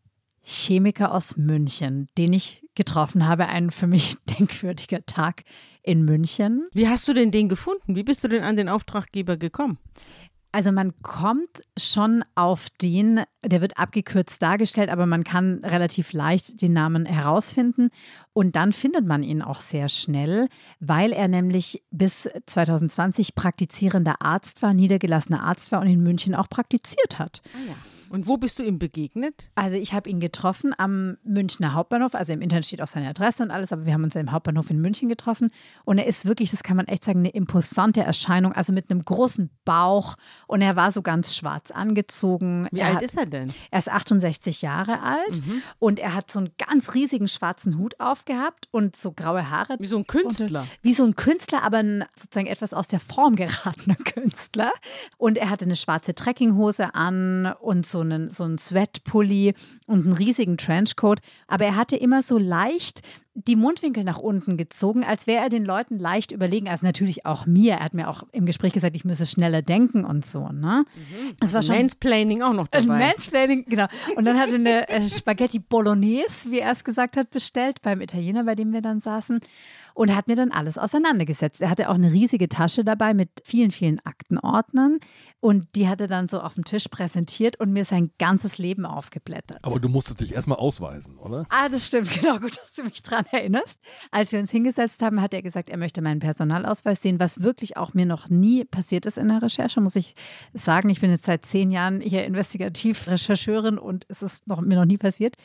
[0.43, 3.47] Chemiker aus München, den ich getroffen habe.
[3.47, 5.43] Ein für mich denkwürdiger Tag
[5.81, 6.67] in München.
[6.73, 7.95] Wie hast du denn den gefunden?
[7.95, 9.77] Wie bist du denn an den Auftraggeber gekommen?
[10.53, 16.61] Also man kommt schon auf den, der wird abgekürzt dargestellt, aber man kann relativ leicht
[16.61, 17.89] den Namen herausfinden.
[18.33, 20.47] Und dann findet man ihn auch sehr schnell,
[20.79, 26.49] weil er nämlich bis 2020 praktizierender Arzt war, niedergelassener Arzt war und in München auch
[26.49, 27.41] praktiziert hat.
[27.55, 27.75] Ah ja.
[28.13, 29.49] Und wo bist du ihm begegnet?
[29.55, 32.13] Also ich habe ihn getroffen am Münchner Hauptbahnhof.
[32.13, 34.69] Also im Internet steht auch seine Adresse und alles, aber wir haben uns im Hauptbahnhof
[34.69, 35.49] in München getroffen.
[35.83, 38.53] Und er ist wirklich, das kann man echt sagen, eine imposante Erscheinung.
[38.53, 40.15] Also mit einem großen Bauch.
[40.45, 42.67] Und er war so ganz schwarz angezogen.
[42.71, 43.51] Wie er alt hat, ist er denn?
[43.71, 45.41] Er ist 68 Jahre alt
[45.79, 49.77] und er hat so einen ganz riesigen schwarzen Hut aufgehabt und so graue Haare.
[49.79, 50.61] Wie so ein Künstler.
[50.61, 54.71] Und, wie so ein Künstler, aber ein, sozusagen etwas aus der Form geratener Künstler.
[55.17, 59.53] Und er hatte eine schwarze Trekkinghose an und so einen, so einen Sweatpulli
[59.87, 61.19] und einen riesigen Trenchcoat.
[61.47, 63.01] Aber er hatte immer so leicht
[63.35, 66.69] die Mundwinkel nach unten gezogen, als wäre er den Leuten leicht überlegen.
[66.69, 67.73] Also natürlich auch mir.
[67.73, 70.49] Er hat mir auch im Gespräch gesagt, ich müsse schneller denken und so.
[70.49, 70.85] Ne?
[70.95, 71.35] Mhm.
[71.39, 72.85] Das war schon Mansplaining auch noch dabei.
[72.85, 73.87] Mansplaining, genau.
[74.15, 78.01] Und dann hat er eine äh, Spaghetti Bolognese, wie er es gesagt hat, bestellt beim
[78.01, 79.39] Italiener, bei dem wir dann saßen
[79.93, 81.61] und hat mir dann alles auseinandergesetzt.
[81.61, 84.99] Er hatte auch eine riesige Tasche dabei mit vielen, vielen Aktenordnern
[85.39, 88.85] und die hat er dann so auf dem Tisch präsentiert und mir sein ganzes Leben
[88.85, 89.59] aufgeblättert.
[89.61, 91.45] Aber du musstest dich erstmal ausweisen, oder?
[91.49, 93.79] Ah, das stimmt, genau, gut, dass du mich dran erinnerst.
[94.11, 97.77] Als wir uns hingesetzt haben, hat er gesagt, er möchte meinen Personalausweis sehen, was wirklich
[97.77, 100.13] auch mir noch nie passiert ist in der Recherche, muss ich
[100.53, 100.89] sagen.
[100.89, 104.85] Ich bin jetzt seit zehn Jahren hier investigativ Rechercheurin und es ist noch, mir noch
[104.85, 105.35] nie passiert.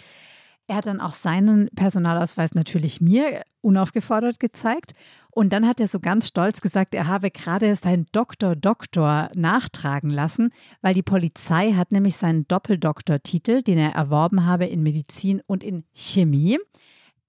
[0.70, 4.92] Er hat dann auch seinen Personalausweis natürlich mir unaufgefordert gezeigt.
[5.30, 10.10] Und dann hat er so ganz stolz gesagt, er habe gerade seinen Doktor Doktor nachtragen
[10.10, 10.50] lassen,
[10.82, 15.84] weil die Polizei hat nämlich seinen Doppeldoktortitel, den er erworben habe in Medizin und in
[15.94, 16.58] Chemie,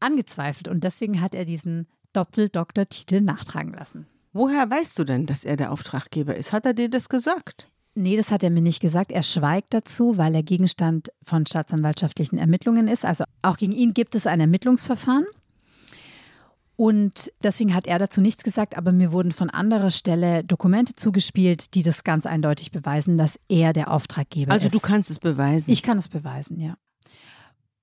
[0.02, 0.68] angezweifelt.
[0.68, 4.06] Und deswegen hat er diesen Doppeldoktortitel nachtragen lassen.
[4.34, 6.52] Woher weißt du denn, dass er der Auftraggeber ist?
[6.52, 7.70] Hat er dir das gesagt?
[8.00, 9.12] Nee, das hat er mir nicht gesagt.
[9.12, 13.04] Er schweigt dazu, weil er Gegenstand von staatsanwaltschaftlichen Ermittlungen ist.
[13.04, 15.26] Also auch gegen ihn gibt es ein Ermittlungsverfahren.
[16.78, 21.74] Und deswegen hat er dazu nichts gesagt, aber mir wurden von anderer Stelle Dokumente zugespielt,
[21.74, 24.74] die das ganz eindeutig beweisen, dass er der Auftraggeber also ist.
[24.74, 25.70] Also du kannst es beweisen.
[25.70, 26.76] Ich kann es beweisen, ja.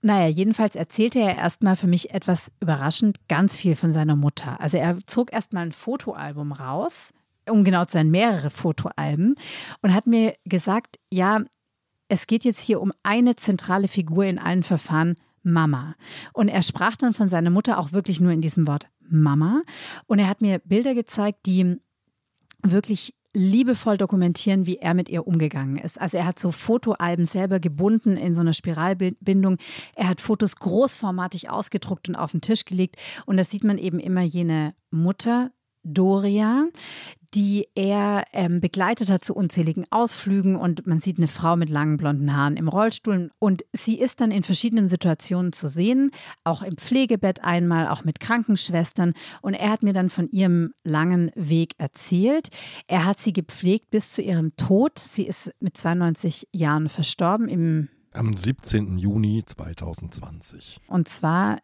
[0.01, 4.59] Naja, jedenfalls erzählte er erstmal für mich etwas überraschend ganz viel von seiner Mutter.
[4.63, 7.13] Also er zog erstmal ein Fotoalbum raus
[7.49, 9.35] um genau zu sein, mehrere Fotoalben
[9.83, 11.41] und hat mir gesagt, ja,
[12.09, 15.95] es geht jetzt hier um eine zentrale Figur in allen Verfahren, Mama.
[16.33, 19.63] Und er sprach dann von seiner Mutter auch wirklich nur in diesem Wort Mama.
[20.07, 21.77] Und er hat mir Bilder gezeigt, die
[22.63, 26.01] wirklich liebevoll dokumentieren, wie er mit ihr umgegangen ist.
[26.01, 29.59] Also er hat so Fotoalben selber gebunden in so einer Spiralbindung.
[29.95, 32.97] Er hat Fotos großformatig ausgedruckt und auf den Tisch gelegt.
[33.27, 35.51] Und da sieht man eben immer jene Mutter,
[35.87, 36.67] Doria,
[37.35, 41.97] die er ähm, begleitet hat zu unzähligen Ausflügen und man sieht eine Frau mit langen
[41.97, 46.11] blonden Haaren im Rollstuhl und sie ist dann in verschiedenen Situationen zu sehen,
[46.45, 51.31] auch im Pflegebett einmal, auch mit Krankenschwestern und er hat mir dann von ihrem langen
[51.35, 52.49] Weg erzählt.
[52.87, 54.99] Er hat sie gepflegt bis zu ihrem Tod.
[54.99, 58.99] Sie ist mit 92 Jahren verstorben im am 17.
[58.99, 60.81] Juni 2020.
[60.89, 61.59] Und zwar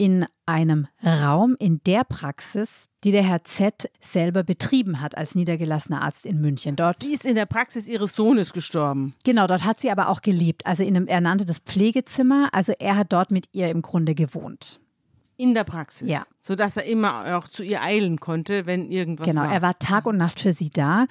[0.00, 6.00] in einem Raum in der Praxis, die der Herr Z selber betrieben hat als niedergelassener
[6.00, 6.74] Arzt in München.
[6.74, 9.14] Dort sie ist in der Praxis ihres Sohnes gestorben.
[9.24, 10.64] Genau, dort hat sie aber auch gelebt.
[10.64, 12.48] Also in einem, er nannte das Pflegezimmer.
[12.52, 14.80] Also er hat dort mit ihr im Grunde gewohnt.
[15.36, 16.10] In der Praxis.
[16.10, 16.22] Ja.
[16.38, 19.48] Sodass er immer auch zu ihr eilen konnte, wenn irgendwas genau, war.
[19.48, 21.06] Genau, er war Tag und Nacht für sie da.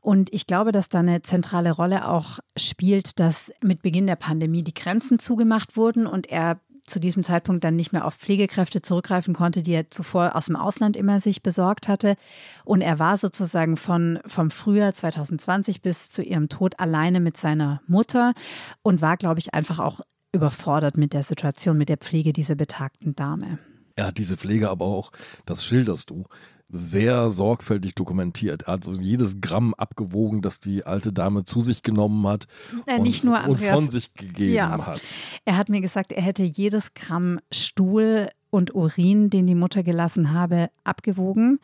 [0.00, 4.62] Und ich glaube, dass da eine zentrale Rolle auch spielt, dass mit Beginn der Pandemie
[4.62, 9.34] die Grenzen zugemacht wurden und er zu diesem Zeitpunkt dann nicht mehr auf Pflegekräfte zurückgreifen
[9.34, 12.16] konnte, die er zuvor aus dem Ausland immer sich besorgt hatte.
[12.64, 17.80] Und er war sozusagen von, vom Frühjahr 2020 bis zu ihrem Tod alleine mit seiner
[17.86, 18.34] Mutter
[18.82, 20.00] und war, glaube ich, einfach auch
[20.32, 23.58] überfordert mit der Situation, mit der Pflege dieser betagten Dame.
[23.96, 25.10] Er hat diese Pflege aber auch,
[25.44, 26.24] das schilderst du,
[26.68, 28.62] sehr sorgfältig dokumentiert.
[28.62, 32.46] Er hat so jedes Gramm abgewogen, das die alte Dame zu sich genommen hat
[32.86, 34.86] äh, und, nur und von sich gegeben ja.
[34.86, 35.00] hat.
[35.44, 40.32] Er hat mir gesagt, er hätte jedes Gramm Stuhl und Urin, den die Mutter gelassen
[40.32, 41.58] habe, abgewogen.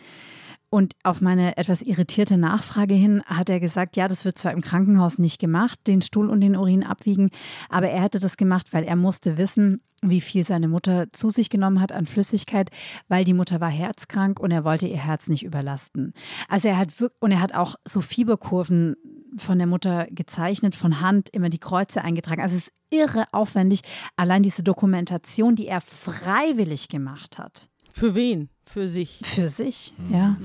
[0.74, 4.60] Und auf meine etwas irritierte Nachfrage hin hat er gesagt, ja, das wird zwar im
[4.60, 7.30] Krankenhaus nicht gemacht, den Stuhl und den Urin abwiegen,
[7.68, 11.48] aber er hätte das gemacht, weil er musste wissen, wie viel seine Mutter zu sich
[11.48, 12.70] genommen hat an Flüssigkeit,
[13.06, 16.12] weil die Mutter war herzkrank und er wollte ihr Herz nicht überlasten.
[16.48, 16.88] Also er hat
[17.20, 18.96] und er hat auch so Fieberkurven
[19.36, 22.42] von der Mutter gezeichnet, von Hand immer die Kreuze eingetragen.
[22.42, 23.82] Also es ist irre aufwendig,
[24.16, 27.68] allein diese Dokumentation, die er freiwillig gemacht hat.
[27.92, 28.48] Für wen?
[28.74, 29.20] Für sich.
[29.22, 30.12] Für sich, mhm.
[30.12, 30.36] ja.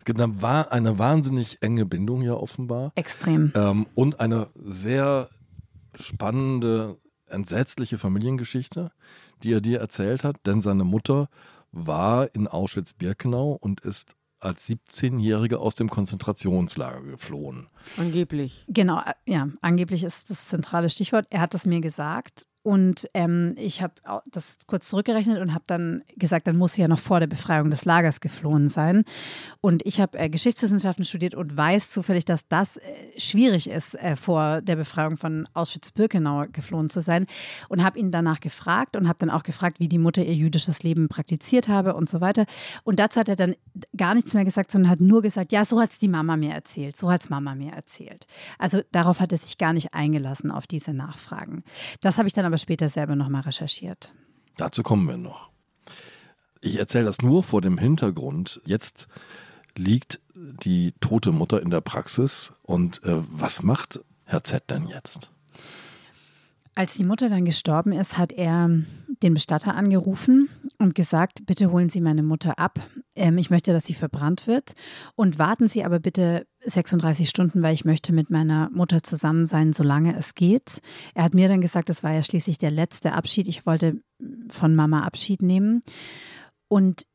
[0.00, 2.90] Es gibt eine, eine, wahnsinnig enge Bindung ja offenbar.
[2.96, 3.52] Extrem.
[3.54, 5.30] Ähm, und eine sehr
[5.94, 6.96] spannende,
[7.28, 8.90] entsetzliche Familiengeschichte,
[9.44, 11.28] die er dir erzählt hat, denn seine Mutter
[11.70, 17.68] war in Auschwitz-Birkenau und ist als 17-Jährige aus dem Konzentrationslager geflohen.
[17.96, 18.64] Angeblich.
[18.66, 21.28] Genau, äh, ja, angeblich ist das zentrale Stichwort.
[21.30, 22.48] Er hat das mir gesagt.
[22.68, 23.94] Und ähm, ich habe
[24.30, 27.70] das kurz zurückgerechnet und habe dann gesagt, dann muss sie ja noch vor der Befreiung
[27.70, 29.04] des Lagers geflohen sein.
[29.62, 32.82] Und ich habe äh, Geschichtswissenschaften studiert und weiß zufällig, dass das äh,
[33.16, 37.24] schwierig ist, äh, vor der Befreiung von Auschwitz-Birkenau geflohen zu sein.
[37.70, 40.82] Und habe ihn danach gefragt und habe dann auch gefragt, wie die Mutter ihr jüdisches
[40.82, 42.44] Leben praktiziert habe und so weiter.
[42.84, 43.54] Und dazu hat er dann
[43.96, 46.52] gar nichts mehr gesagt, sondern hat nur gesagt, ja, so hat es die Mama mir
[46.52, 48.26] erzählt, so hat es Mama mir erzählt.
[48.58, 51.62] Also darauf hat er sich gar nicht eingelassen, auf diese Nachfragen.
[52.02, 54.14] Das habe ich dann aber später selber nochmal recherchiert.
[54.56, 55.50] Dazu kommen wir noch.
[56.60, 58.60] Ich erzähle das nur vor dem Hintergrund.
[58.64, 59.08] Jetzt
[59.76, 65.30] liegt die tote Mutter in der Praxis und äh, was macht Herr Z denn jetzt?
[66.78, 68.70] Als die Mutter dann gestorben ist, hat er
[69.24, 70.48] den Bestatter angerufen
[70.78, 72.78] und gesagt, bitte holen Sie meine Mutter ab.
[73.16, 74.74] Ähm, ich möchte, dass sie verbrannt wird.
[75.16, 79.72] Und warten Sie aber bitte 36 Stunden, weil ich möchte mit meiner Mutter zusammen sein,
[79.72, 80.78] solange es geht.
[81.14, 83.48] Er hat mir dann gesagt, das war ja schließlich der letzte Abschied.
[83.48, 84.00] Ich wollte
[84.48, 85.82] von Mama Abschied nehmen.
[86.68, 87.08] Und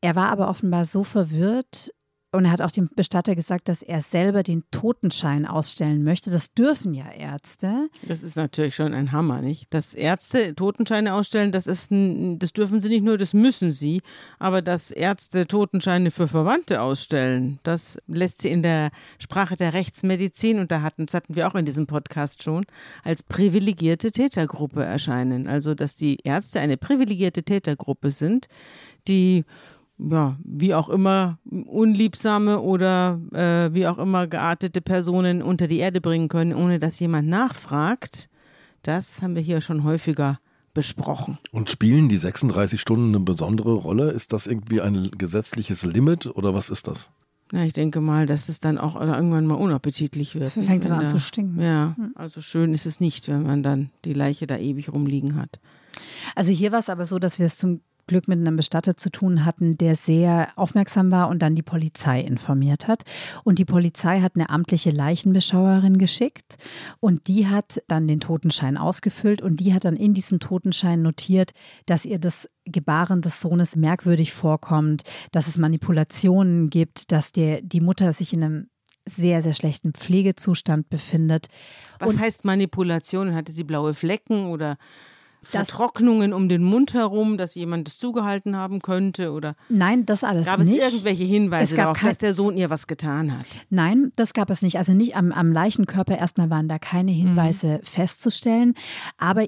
[0.00, 1.92] er war aber offenbar so verwirrt,
[2.34, 6.30] und er hat auch dem Bestatter gesagt, dass er selber den Totenschein ausstellen möchte.
[6.30, 7.88] Das dürfen ja Ärzte.
[8.02, 9.72] Das ist natürlich schon ein Hammer, nicht?
[9.72, 14.02] Dass Ärzte Totenscheine ausstellen, das ist ein, das dürfen sie nicht nur, das müssen sie.
[14.38, 20.58] Aber dass Ärzte Totenscheine für Verwandte ausstellen, das lässt sie in der Sprache der Rechtsmedizin,
[20.58, 22.66] und da hatten, das hatten wir auch in diesem Podcast schon,
[23.02, 25.46] als privilegierte Tätergruppe erscheinen.
[25.46, 28.48] Also, dass die Ärzte eine privilegierte Tätergruppe sind,
[29.06, 29.44] die
[29.98, 36.00] ja, wie auch immer unliebsame oder äh, wie auch immer geartete Personen unter die Erde
[36.00, 38.28] bringen können, ohne dass jemand nachfragt,
[38.82, 40.40] das haben wir hier schon häufiger
[40.74, 41.38] besprochen.
[41.52, 44.10] Und spielen die 36 Stunden eine besondere Rolle?
[44.10, 47.12] Ist das irgendwie ein gesetzliches Limit oder was ist das?
[47.52, 50.44] Ja, ich denke mal, dass es dann auch irgendwann mal unappetitlich wird.
[50.44, 51.60] Das fängt dann an zu stinken.
[51.60, 55.60] Ja, also schön ist es nicht, wenn man dann die Leiche da ewig rumliegen hat.
[56.34, 59.10] Also hier war es aber so, dass wir es zum Glück mit einem Bestatter zu
[59.10, 63.04] tun hatten, der sehr aufmerksam war und dann die Polizei informiert hat.
[63.44, 66.56] Und die Polizei hat eine amtliche Leichenbeschauerin geschickt
[67.00, 71.52] und die hat dann den Totenschein ausgefüllt und die hat dann in diesem Totenschein notiert,
[71.86, 75.02] dass ihr das Gebaren des Sohnes merkwürdig vorkommt,
[75.32, 78.68] dass es Manipulationen gibt, dass der, die Mutter sich in einem
[79.06, 81.48] sehr, sehr schlechten Pflegezustand befindet.
[81.98, 83.34] Was und heißt Manipulation?
[83.34, 84.78] Hatte sie blaue Flecken oder
[85.44, 89.32] Vertrocknungen um den Mund herum, dass jemand das zugehalten haben könnte?
[89.32, 90.78] Oder Nein, das alles gab nicht.
[90.78, 93.46] Gab es irgendwelche Hinweise darauf, dass der Sohn ihr was getan hat?
[93.70, 94.78] Nein, das gab es nicht.
[94.78, 97.82] Also nicht am, am Leichenkörper erstmal waren da keine Hinweise mhm.
[97.82, 98.74] festzustellen.
[99.18, 99.46] Aber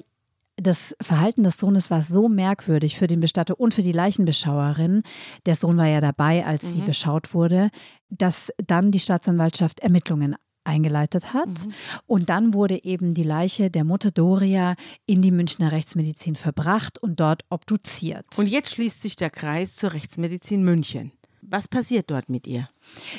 [0.57, 5.03] das Verhalten des Sohnes war so merkwürdig für den Bestatter und für die Leichenbeschauerin,
[5.45, 6.69] der Sohn war ja dabei, als mhm.
[6.69, 7.69] sie beschaut wurde,
[8.09, 10.35] dass dann die Staatsanwaltschaft Ermittlungen
[10.67, 11.47] eingeleitet hat.
[11.47, 11.73] Mhm.
[12.05, 17.19] Und dann wurde eben die Leiche der Mutter Doria in die Münchner Rechtsmedizin verbracht und
[17.19, 18.25] dort obduziert.
[18.37, 21.11] Und jetzt schließt sich der Kreis zur Rechtsmedizin München.
[21.49, 22.67] Was passiert dort mit ihr?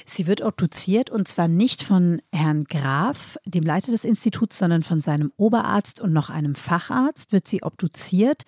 [0.05, 5.01] Sie wird obduziert und zwar nicht von Herrn Graf, dem Leiter des Instituts, sondern von
[5.01, 8.43] seinem Oberarzt und noch einem Facharzt wird sie obduziert.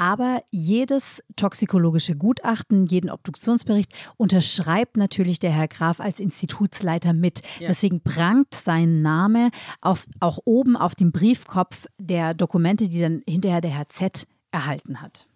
[0.00, 7.42] Aber jedes toxikologische Gutachten, jeden Obduktionsbericht unterschreibt natürlich der Herr Graf als Institutsleiter mit.
[7.58, 7.68] Ja.
[7.68, 9.50] Deswegen prangt sein Name
[9.82, 15.02] auf, auch oben auf dem Briefkopf der Dokumente, die dann hinterher der Herr Z erhalten
[15.02, 15.26] hat.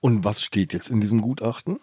[0.00, 1.78] Und was steht jetzt in diesem Gutachten?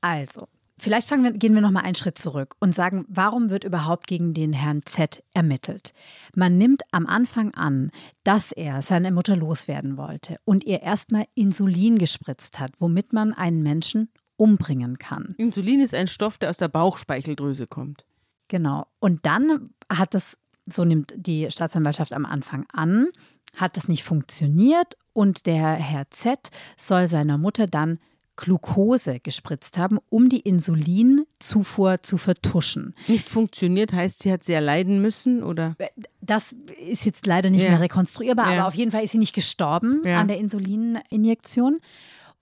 [0.00, 0.48] Also,
[0.80, 4.32] Vielleicht wir, gehen wir noch mal einen Schritt zurück und sagen, warum wird überhaupt gegen
[4.32, 5.92] den Herrn Z ermittelt?
[6.34, 7.90] Man nimmt am Anfang an,
[8.24, 13.62] dass er seine Mutter loswerden wollte und ihr erstmal Insulin gespritzt hat, womit man einen
[13.62, 15.34] Menschen umbringen kann.
[15.36, 18.06] Insulin ist ein Stoff, der aus der Bauchspeicheldrüse kommt.
[18.48, 18.86] Genau.
[19.00, 23.08] Und dann hat das, so nimmt die Staatsanwaltschaft am Anfang an,
[23.54, 27.98] hat das nicht funktioniert und der Herr Z soll seiner Mutter dann
[28.40, 32.94] Glucose gespritzt haben, um die Insulinzufuhr zu vertuschen.
[33.06, 35.76] Nicht funktioniert heißt, sie hat sehr leiden müssen, oder?
[36.20, 37.70] Das ist jetzt leider nicht ja.
[37.70, 38.58] mehr rekonstruierbar, ja.
[38.58, 40.18] aber auf jeden Fall ist sie nicht gestorben ja.
[40.18, 41.80] an der Insulininjektion.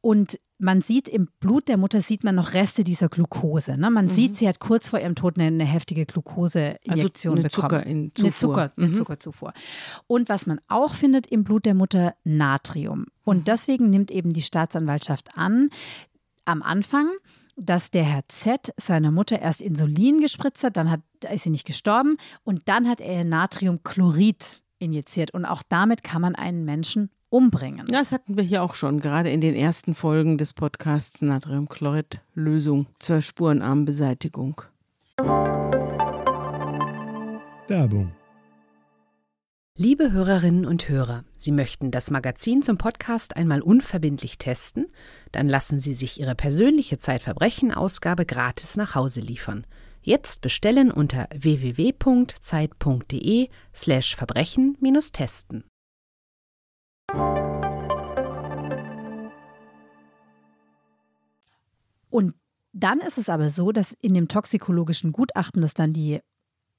[0.00, 3.78] Und man sieht im Blut der Mutter sieht man noch Reste dieser Glucose.
[3.78, 3.90] Ne?
[3.90, 4.10] Man mhm.
[4.10, 7.50] sieht, sie hat kurz vor ihrem Tod eine, heftige Glucoseinjektion also bekommen.
[7.50, 8.84] Zucker eine, Zucker, mhm.
[8.84, 9.52] eine Zuckerzufuhr.
[10.06, 13.06] Und was man auch findet im Blut der Mutter, Natrium.
[13.24, 13.44] Und mhm.
[13.44, 15.70] deswegen nimmt eben die Staatsanwaltschaft an,
[16.44, 17.08] am Anfang,
[17.56, 21.00] dass der Herr Z seiner Mutter erst Insulin gespritzt hat, dann hat,
[21.32, 25.32] ist sie nicht gestorben und dann hat er Natriumchlorid injiziert.
[25.32, 27.84] Und auch damit kann man einen Menschen umbringen.
[27.90, 33.20] Das hatten wir hier auch schon, gerade in den ersten Folgen des Podcasts Natriumchlorid-Lösung zur
[33.20, 34.62] Spurenarmbeseitigung.
[37.68, 38.12] Werbung.
[39.80, 44.86] Liebe Hörerinnen und Hörer, Sie möchten das Magazin zum Podcast einmal unverbindlich testen?
[45.30, 49.64] Dann lassen Sie sich Ihre persönliche Zeitverbrechen-Ausgabe gratis nach Hause liefern.
[50.02, 52.30] Jetzt bestellen unter www.zeit.de
[53.72, 55.62] slash Verbrechen-testen.
[62.10, 62.34] Und
[62.72, 66.20] dann ist es aber so, dass in dem toxikologischen Gutachten, das dann die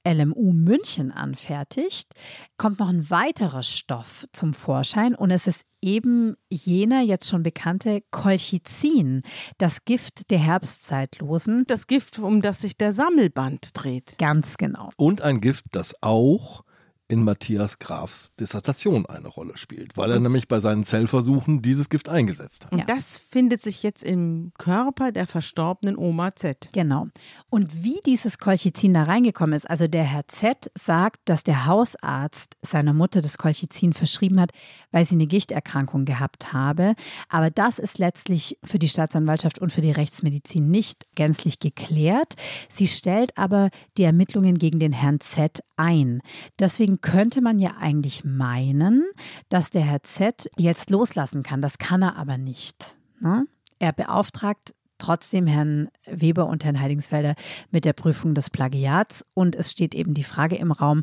[0.06, 2.12] LMU München anfertigt,
[2.56, 8.02] kommt noch ein weiterer Stoff zum Vorschein und es ist eben jener jetzt schon bekannte
[8.10, 9.22] Colchicin,
[9.58, 11.64] das Gift der Herbstzeitlosen.
[11.66, 14.16] Das Gift, um das sich der Sammelband dreht.
[14.18, 14.90] Ganz genau.
[14.96, 16.64] Und ein Gift, das auch
[17.10, 22.08] in Matthias Grafs Dissertation eine Rolle spielt, weil er nämlich bei seinen Zellversuchen dieses Gift
[22.08, 22.72] eingesetzt hat.
[22.72, 22.84] Und Ja.
[22.84, 26.68] das findet sich jetzt im Körper der verstorbenen Oma Z.
[26.72, 27.08] Genau.
[27.50, 32.56] Und wie dieses Colchicin da reingekommen ist, also der Herr Z sagt, dass der Hausarzt
[32.62, 34.52] seiner Mutter das Colchicin verschrieben hat,
[34.92, 36.94] weil sie eine Gichterkrankung gehabt habe.
[37.28, 42.34] Aber das ist letztlich für die Staatsanwaltschaft und für die Rechtsmedizin nicht gänzlich geklärt.
[42.68, 46.20] Sie stellt aber die Ermittlungen gegen den Herrn Z ein.
[46.58, 49.04] Deswegen könnte man ja eigentlich meinen,
[49.48, 51.62] dass der Herr Z jetzt loslassen kann.
[51.62, 52.96] Das kann er aber nicht.
[53.20, 53.46] Ne?
[53.78, 57.34] Er beauftragt trotzdem Herrn Weber und Herrn Heidingsfelder
[57.70, 59.24] mit der Prüfung des Plagiats.
[59.32, 61.02] Und es steht eben die Frage im Raum,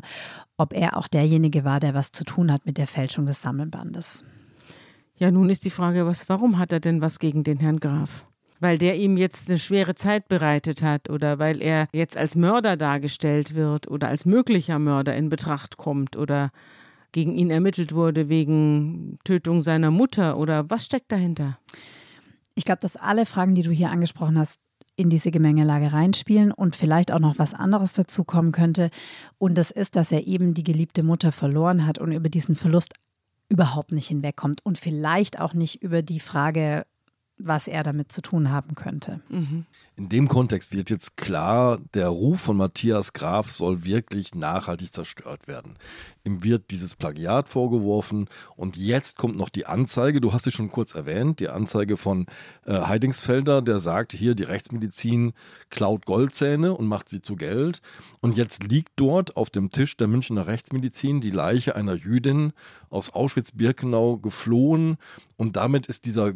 [0.56, 4.24] ob er auch derjenige war, der was zu tun hat mit der Fälschung des Sammelbandes.
[5.16, 8.24] Ja, nun ist die Frage, was, warum hat er denn was gegen den Herrn Graf?
[8.60, 12.76] Weil der ihm jetzt eine schwere Zeit bereitet hat oder weil er jetzt als Mörder
[12.76, 16.50] dargestellt wird oder als möglicher Mörder in Betracht kommt oder
[17.12, 21.58] gegen ihn ermittelt wurde wegen Tötung seiner Mutter oder was steckt dahinter?
[22.54, 24.60] Ich glaube, dass alle Fragen, die du hier angesprochen hast,
[24.98, 28.90] in diese Gemengelage reinspielen und vielleicht auch noch was anderes dazu kommen könnte.
[29.38, 32.94] Und das ist, dass er eben die geliebte Mutter verloren hat und über diesen Verlust
[33.48, 36.84] überhaupt nicht hinwegkommt und vielleicht auch nicht über die Frage,
[37.38, 39.20] was er damit zu tun haben könnte.
[39.96, 45.48] In dem Kontext wird jetzt klar, der Ruf von Matthias Graf soll wirklich nachhaltig zerstört
[45.48, 45.74] werden.
[46.24, 50.70] Ihm wird dieses Plagiat vorgeworfen und jetzt kommt noch die Anzeige, du hast sie schon
[50.70, 52.26] kurz erwähnt, die Anzeige von
[52.64, 55.32] äh, Heidingsfelder, der sagt, hier die Rechtsmedizin
[55.70, 57.80] klaut Goldzähne und macht sie zu Geld.
[58.20, 62.52] Und jetzt liegt dort auf dem Tisch der Münchner Rechtsmedizin die Leiche einer Jüdin
[62.90, 64.96] aus Auschwitz-Birkenau geflohen
[65.36, 66.34] und damit ist dieser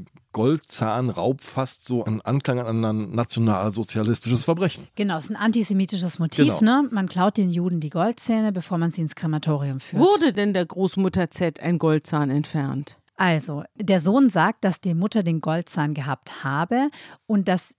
[0.92, 4.88] Goldzahnraub fast so ein Anklang an ein nationalsozialistisches Verbrechen.
[4.94, 6.58] Genau, es ist ein antisemitisches Motiv.
[6.58, 6.82] Genau.
[6.82, 6.88] Ne?
[6.90, 10.02] Man klaut den Juden die Goldzähne, bevor man sie ins Krematorium führt.
[10.02, 12.98] Wurde denn der Großmutter Z ein Goldzahn entfernt?
[13.16, 16.90] Also, der Sohn sagt, dass die Mutter den Goldzahn gehabt habe
[17.26, 17.74] und dass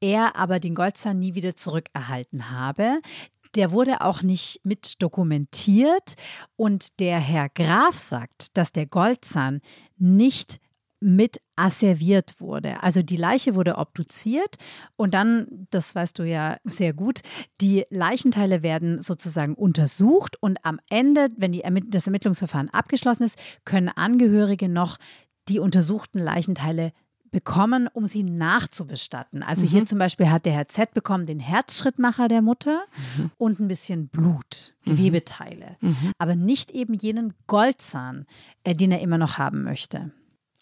[0.00, 3.00] er aber den Goldzahn nie wieder zurückerhalten habe.
[3.54, 6.14] Der wurde auch nicht mit dokumentiert
[6.56, 9.60] und der Herr Graf sagt, dass der Goldzahn
[9.98, 10.58] nicht
[11.02, 12.82] mit asserviert wurde.
[12.82, 14.56] Also die Leiche wurde obduziert
[14.96, 17.20] und dann, das weißt du ja sehr gut,
[17.60, 23.88] die Leichenteile werden sozusagen untersucht und am Ende, wenn die das Ermittlungsverfahren abgeschlossen ist, können
[23.88, 24.98] Angehörige noch
[25.48, 26.92] die untersuchten Leichenteile
[27.32, 29.42] bekommen, um sie nachzubestatten.
[29.42, 32.84] Also hier zum Beispiel hat der Herr Z bekommen den Herzschrittmacher der Mutter
[33.38, 35.78] und ein bisschen Blut, Gewebeteile,
[36.18, 38.26] aber nicht eben jenen Goldzahn,
[38.64, 40.12] äh, den er immer noch haben möchte.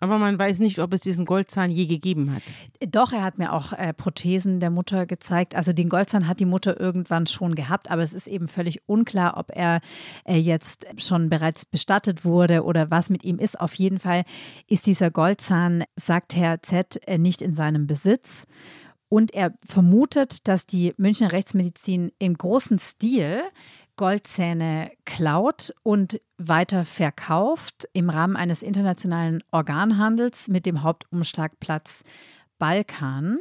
[0.00, 2.42] Aber man weiß nicht, ob es diesen Goldzahn je gegeben hat.
[2.90, 5.54] Doch, er hat mir auch äh, Prothesen der Mutter gezeigt.
[5.54, 9.36] Also den Goldzahn hat die Mutter irgendwann schon gehabt, aber es ist eben völlig unklar,
[9.36, 9.80] ob er
[10.24, 13.60] äh, jetzt schon bereits bestattet wurde oder was mit ihm ist.
[13.60, 14.24] Auf jeden Fall
[14.66, 18.46] ist dieser Goldzahn, sagt Herr Z, äh, nicht in seinem Besitz.
[19.10, 23.42] Und er vermutet, dass die Münchner Rechtsmedizin im großen Stil
[24.00, 32.04] Goldzähne klaut und weiter verkauft im Rahmen eines internationalen Organhandels mit dem Hauptumschlagplatz
[32.58, 33.36] Balkan.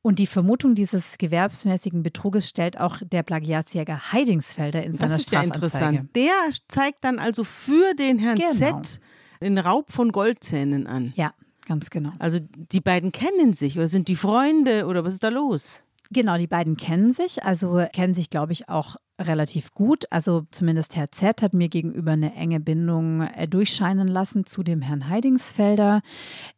[0.00, 5.32] Und die Vermutung dieses gewerbsmäßigen Betruges stellt auch der Plagiatsjäger Heidingsfelder in seiner Das ist
[5.32, 5.84] ja Strafanzeige.
[5.86, 6.16] interessant.
[6.16, 6.32] Der
[6.68, 8.52] zeigt dann also für den Herrn Genau.
[8.52, 9.00] Z
[9.40, 11.12] den Raub von Goldzähnen an.
[11.16, 11.34] Ja,
[11.66, 12.12] ganz genau.
[12.20, 15.82] Also die beiden kennen sich oder sind die Freunde oder was ist da los?
[16.12, 20.04] Genau, die beiden kennen sich, also kennen sich, glaube ich, auch relativ gut.
[20.10, 24.82] Also zumindest Herr Z hat mir gegenüber eine enge Bindung äh, durchscheinen lassen zu dem
[24.82, 26.02] Herrn Heidingsfelder.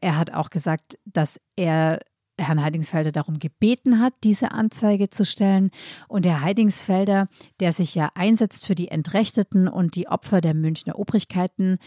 [0.00, 2.00] Er hat auch gesagt, dass er
[2.38, 5.70] Herrn Heidingsfelder darum gebeten hat, diese Anzeige zu stellen.
[6.09, 7.28] Und Herr Heidingsfelder,
[7.61, 11.78] der sich ja einsetzt für die Entrechteten und die Opfer der Münchner Obrigkeiten,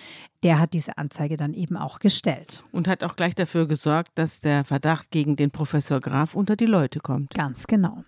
[0.44, 2.64] der hat diese Anzeige dann eben auch gestellt.
[2.72, 6.66] Und hat auch gleich dafür gesorgt, dass der Verdacht gegen den Professor Graf unter die
[6.66, 7.34] Leute kommt.
[7.36, 8.04] Ganz genau.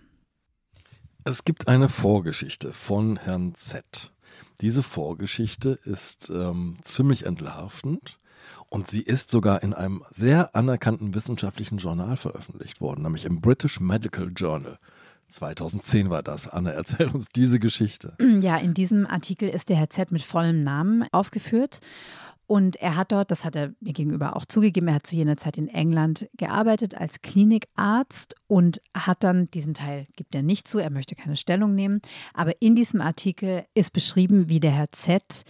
[1.24, 4.12] Es gibt eine Vorgeschichte von Herrn Z.
[4.60, 8.18] Diese Vorgeschichte ist ähm, ziemlich entlarvend
[8.68, 13.78] und sie ist sogar in einem sehr anerkannten wissenschaftlichen Journal veröffentlicht worden, nämlich im British
[13.78, 14.78] Medical Journal.
[15.28, 16.48] 2010 war das.
[16.48, 18.16] Anne, erzähl uns diese Geschichte.
[18.40, 21.80] Ja, in diesem Artikel ist der Herr Z mit vollem Namen aufgeführt.
[22.52, 25.38] Und er hat dort, das hat er mir gegenüber auch zugegeben, er hat zu jener
[25.38, 30.76] Zeit in England gearbeitet als Klinikarzt und hat dann diesen Teil, gibt er nicht zu,
[30.76, 32.02] er möchte keine Stellung nehmen.
[32.34, 35.46] Aber in diesem Artikel ist beschrieben, wie der Herr Z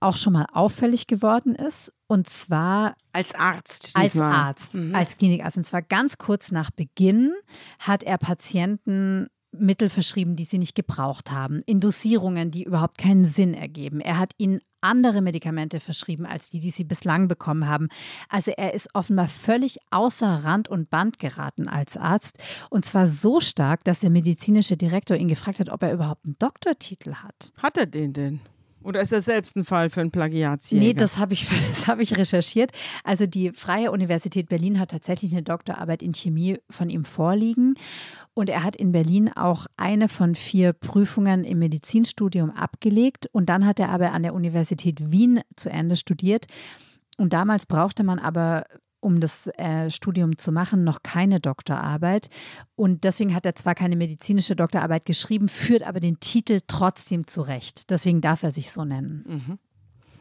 [0.00, 1.94] auch schon mal auffällig geworden ist.
[2.08, 3.96] Und zwar als Arzt.
[3.96, 4.28] Diesmal.
[4.28, 4.94] Als Arzt, mhm.
[4.94, 5.56] als Klinikarzt.
[5.56, 7.32] Und zwar ganz kurz nach Beginn
[7.78, 9.28] hat er Patienten
[9.58, 14.00] Mittel verschrieben, die sie nicht gebraucht haben, in Dosierungen, die überhaupt keinen Sinn ergeben.
[14.00, 17.88] Er hat ihnen andere Medikamente verschrieben als die, die sie bislang bekommen haben.
[18.28, 22.38] Also er ist offenbar völlig außer Rand und Band geraten als Arzt.
[22.70, 26.36] Und zwar so stark, dass der medizinische Direktor ihn gefragt hat, ob er überhaupt einen
[26.38, 27.52] Doktortitel hat.
[27.60, 28.40] Hat er den denn?
[28.84, 30.84] Oder ist das selbst ein Fall für einen Plagiatsjäger?
[30.84, 31.48] Nee, das habe ich,
[31.86, 32.70] hab ich recherchiert.
[33.02, 37.74] Also die Freie Universität Berlin hat tatsächlich eine Doktorarbeit in Chemie von ihm vorliegen.
[38.34, 43.26] Und er hat in Berlin auch eine von vier Prüfungen im Medizinstudium abgelegt.
[43.32, 46.46] Und dann hat er aber an der Universität Wien zu Ende studiert.
[47.16, 48.64] Und damals brauchte man aber
[49.04, 52.28] um das äh, Studium zu machen, noch keine Doktorarbeit.
[52.74, 57.90] Und deswegen hat er zwar keine medizinische Doktorarbeit geschrieben, führt aber den Titel trotzdem zurecht.
[57.90, 59.24] Deswegen darf er sich so nennen.
[59.26, 59.58] Mhm.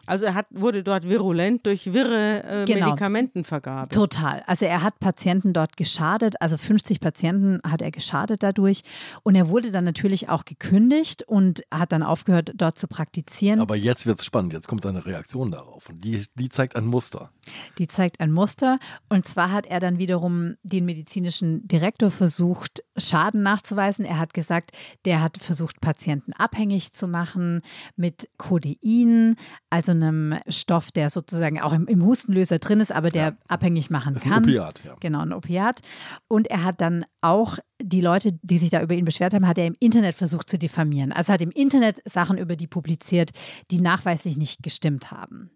[0.05, 2.87] Also er hat, wurde dort virulent durch wirre äh, genau.
[2.87, 3.89] Medikamentenvergabe.
[3.89, 4.43] Total.
[4.47, 8.81] Also er hat Patienten dort geschadet, also 50 Patienten hat er geschadet dadurch.
[9.23, 13.61] Und er wurde dann natürlich auch gekündigt und hat dann aufgehört, dort zu praktizieren.
[13.61, 15.87] Aber jetzt wird es spannend, jetzt kommt seine Reaktion darauf.
[15.89, 17.31] Und die, die zeigt ein Muster.
[17.77, 18.79] Die zeigt ein Muster.
[19.07, 24.03] Und zwar hat er dann wiederum den medizinischen Direktor versucht, Schaden nachzuweisen.
[24.03, 24.71] Er hat gesagt,
[25.05, 27.61] der hat versucht, Patienten abhängig zu machen
[27.95, 29.35] mit Codein,
[29.69, 33.37] also einem Stoff, der sozusagen auch im, im Hustenlöser drin ist, aber der ja.
[33.47, 34.43] abhängig machen das ist kann.
[34.43, 34.95] Ein Opiat, ja.
[34.99, 35.81] Genau, ein Opiat.
[36.27, 39.57] Und er hat dann auch die Leute, die sich da über ihn beschwert haben, hat
[39.57, 41.11] er im Internet versucht zu diffamieren.
[41.11, 43.31] Also hat im Internet Sachen über die publiziert,
[43.71, 45.51] die nachweislich nicht gestimmt haben.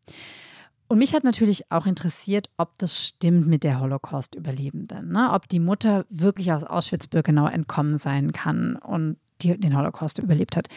[0.89, 5.11] Und mich hat natürlich auch interessiert, ob das stimmt mit der Holocaust-Überlebenden.
[5.11, 5.31] Ne?
[5.33, 10.67] Ob die Mutter wirklich aus Auschwitz-Birkenau entkommen sein kann und die den Holocaust überlebt hat.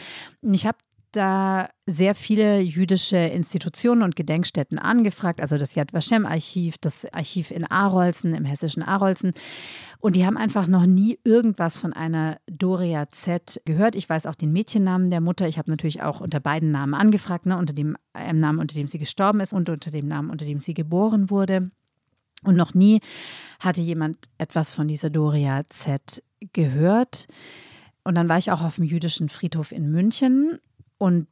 [0.43, 0.79] Und ich habe
[1.13, 7.51] da sehr viele jüdische Institutionen und Gedenkstätten angefragt, also das Yad Vashem Archiv, das Archiv
[7.51, 9.33] in Arolsen, im hessischen Arolsen.
[9.99, 13.97] Und die haben einfach noch nie irgendwas von einer Doria Z gehört.
[13.97, 15.49] Ich weiß auch den Mädchennamen der Mutter.
[15.49, 18.89] Ich habe natürlich auch unter beiden Namen angefragt, ne, unter dem äh, Namen, unter dem
[18.89, 21.71] sie gestorben ist und unter dem Namen, unter dem sie geboren wurde.
[22.43, 23.01] Und noch nie
[23.59, 27.27] hatte jemand etwas von dieser Doria Z gehört.
[28.03, 30.59] Und dann war ich auch auf dem jüdischen Friedhof in München
[31.01, 31.29] und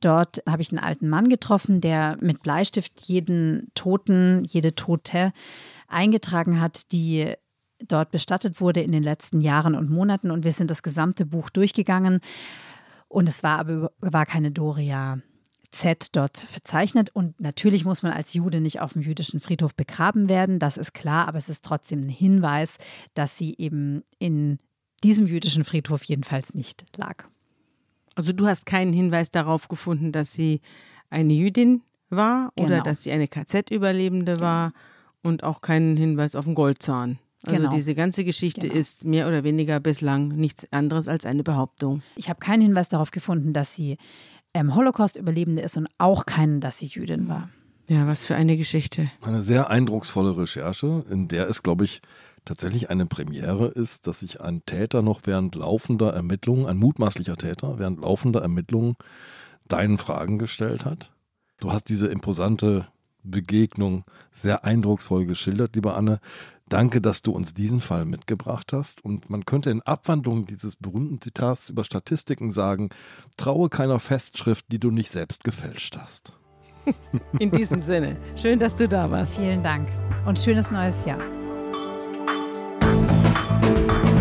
[0.00, 5.34] dort habe ich einen alten Mann getroffen, der mit Bleistift jeden Toten, jede Tote
[5.86, 7.34] eingetragen hat, die
[7.86, 10.30] dort bestattet wurde in den letzten Jahren und Monaten.
[10.30, 12.20] Und wir sind das gesamte Buch durchgegangen.
[13.08, 15.20] Und es war aber war keine Doria
[15.72, 17.10] Z dort verzeichnet.
[17.10, 20.94] Und natürlich muss man als Jude nicht auf dem jüdischen Friedhof begraben werden, das ist
[20.94, 22.78] klar, aber es ist trotzdem ein Hinweis,
[23.12, 24.58] dass sie eben in
[25.04, 27.26] diesem jüdischen Friedhof jedenfalls nicht lag.
[28.16, 30.60] Also du hast keinen Hinweis darauf gefunden, dass sie
[31.10, 32.68] eine Jüdin war genau.
[32.68, 34.44] oder dass sie eine KZ-Überlebende genau.
[34.44, 34.72] war
[35.22, 37.18] und auch keinen Hinweis auf einen Goldzahn.
[37.44, 37.70] Also genau.
[37.70, 38.80] diese ganze Geschichte genau.
[38.80, 42.02] ist mehr oder weniger bislang nichts anderes als eine Behauptung.
[42.16, 43.98] Ich habe keinen Hinweis darauf gefunden, dass sie
[44.54, 47.50] ähm, Holocaust-Überlebende ist und auch keinen, dass sie Jüdin war.
[47.88, 49.10] Ja, was für eine Geschichte.
[49.20, 52.00] Eine sehr eindrucksvolle Recherche, in der es, glaube ich,
[52.46, 57.78] tatsächlich eine Premiere ist, dass sich ein Täter noch während laufender Ermittlungen, ein mutmaßlicher Täter,
[57.78, 58.96] während laufender Ermittlungen
[59.68, 61.12] deinen Fragen gestellt hat.
[61.60, 62.86] Du hast diese imposante
[63.22, 66.20] Begegnung sehr eindrucksvoll geschildert, lieber Anne.
[66.68, 69.04] Danke, dass du uns diesen Fall mitgebracht hast.
[69.04, 72.90] Und man könnte in Abwandlung dieses berühmten Zitats über Statistiken sagen,
[73.36, 76.32] traue keiner Festschrift, die du nicht selbst gefälscht hast.
[77.38, 79.36] In diesem Sinne, schön, dass du da warst.
[79.36, 79.88] Vielen Dank
[80.24, 81.20] und schönes neues Jahr.
[83.66, 84.15] you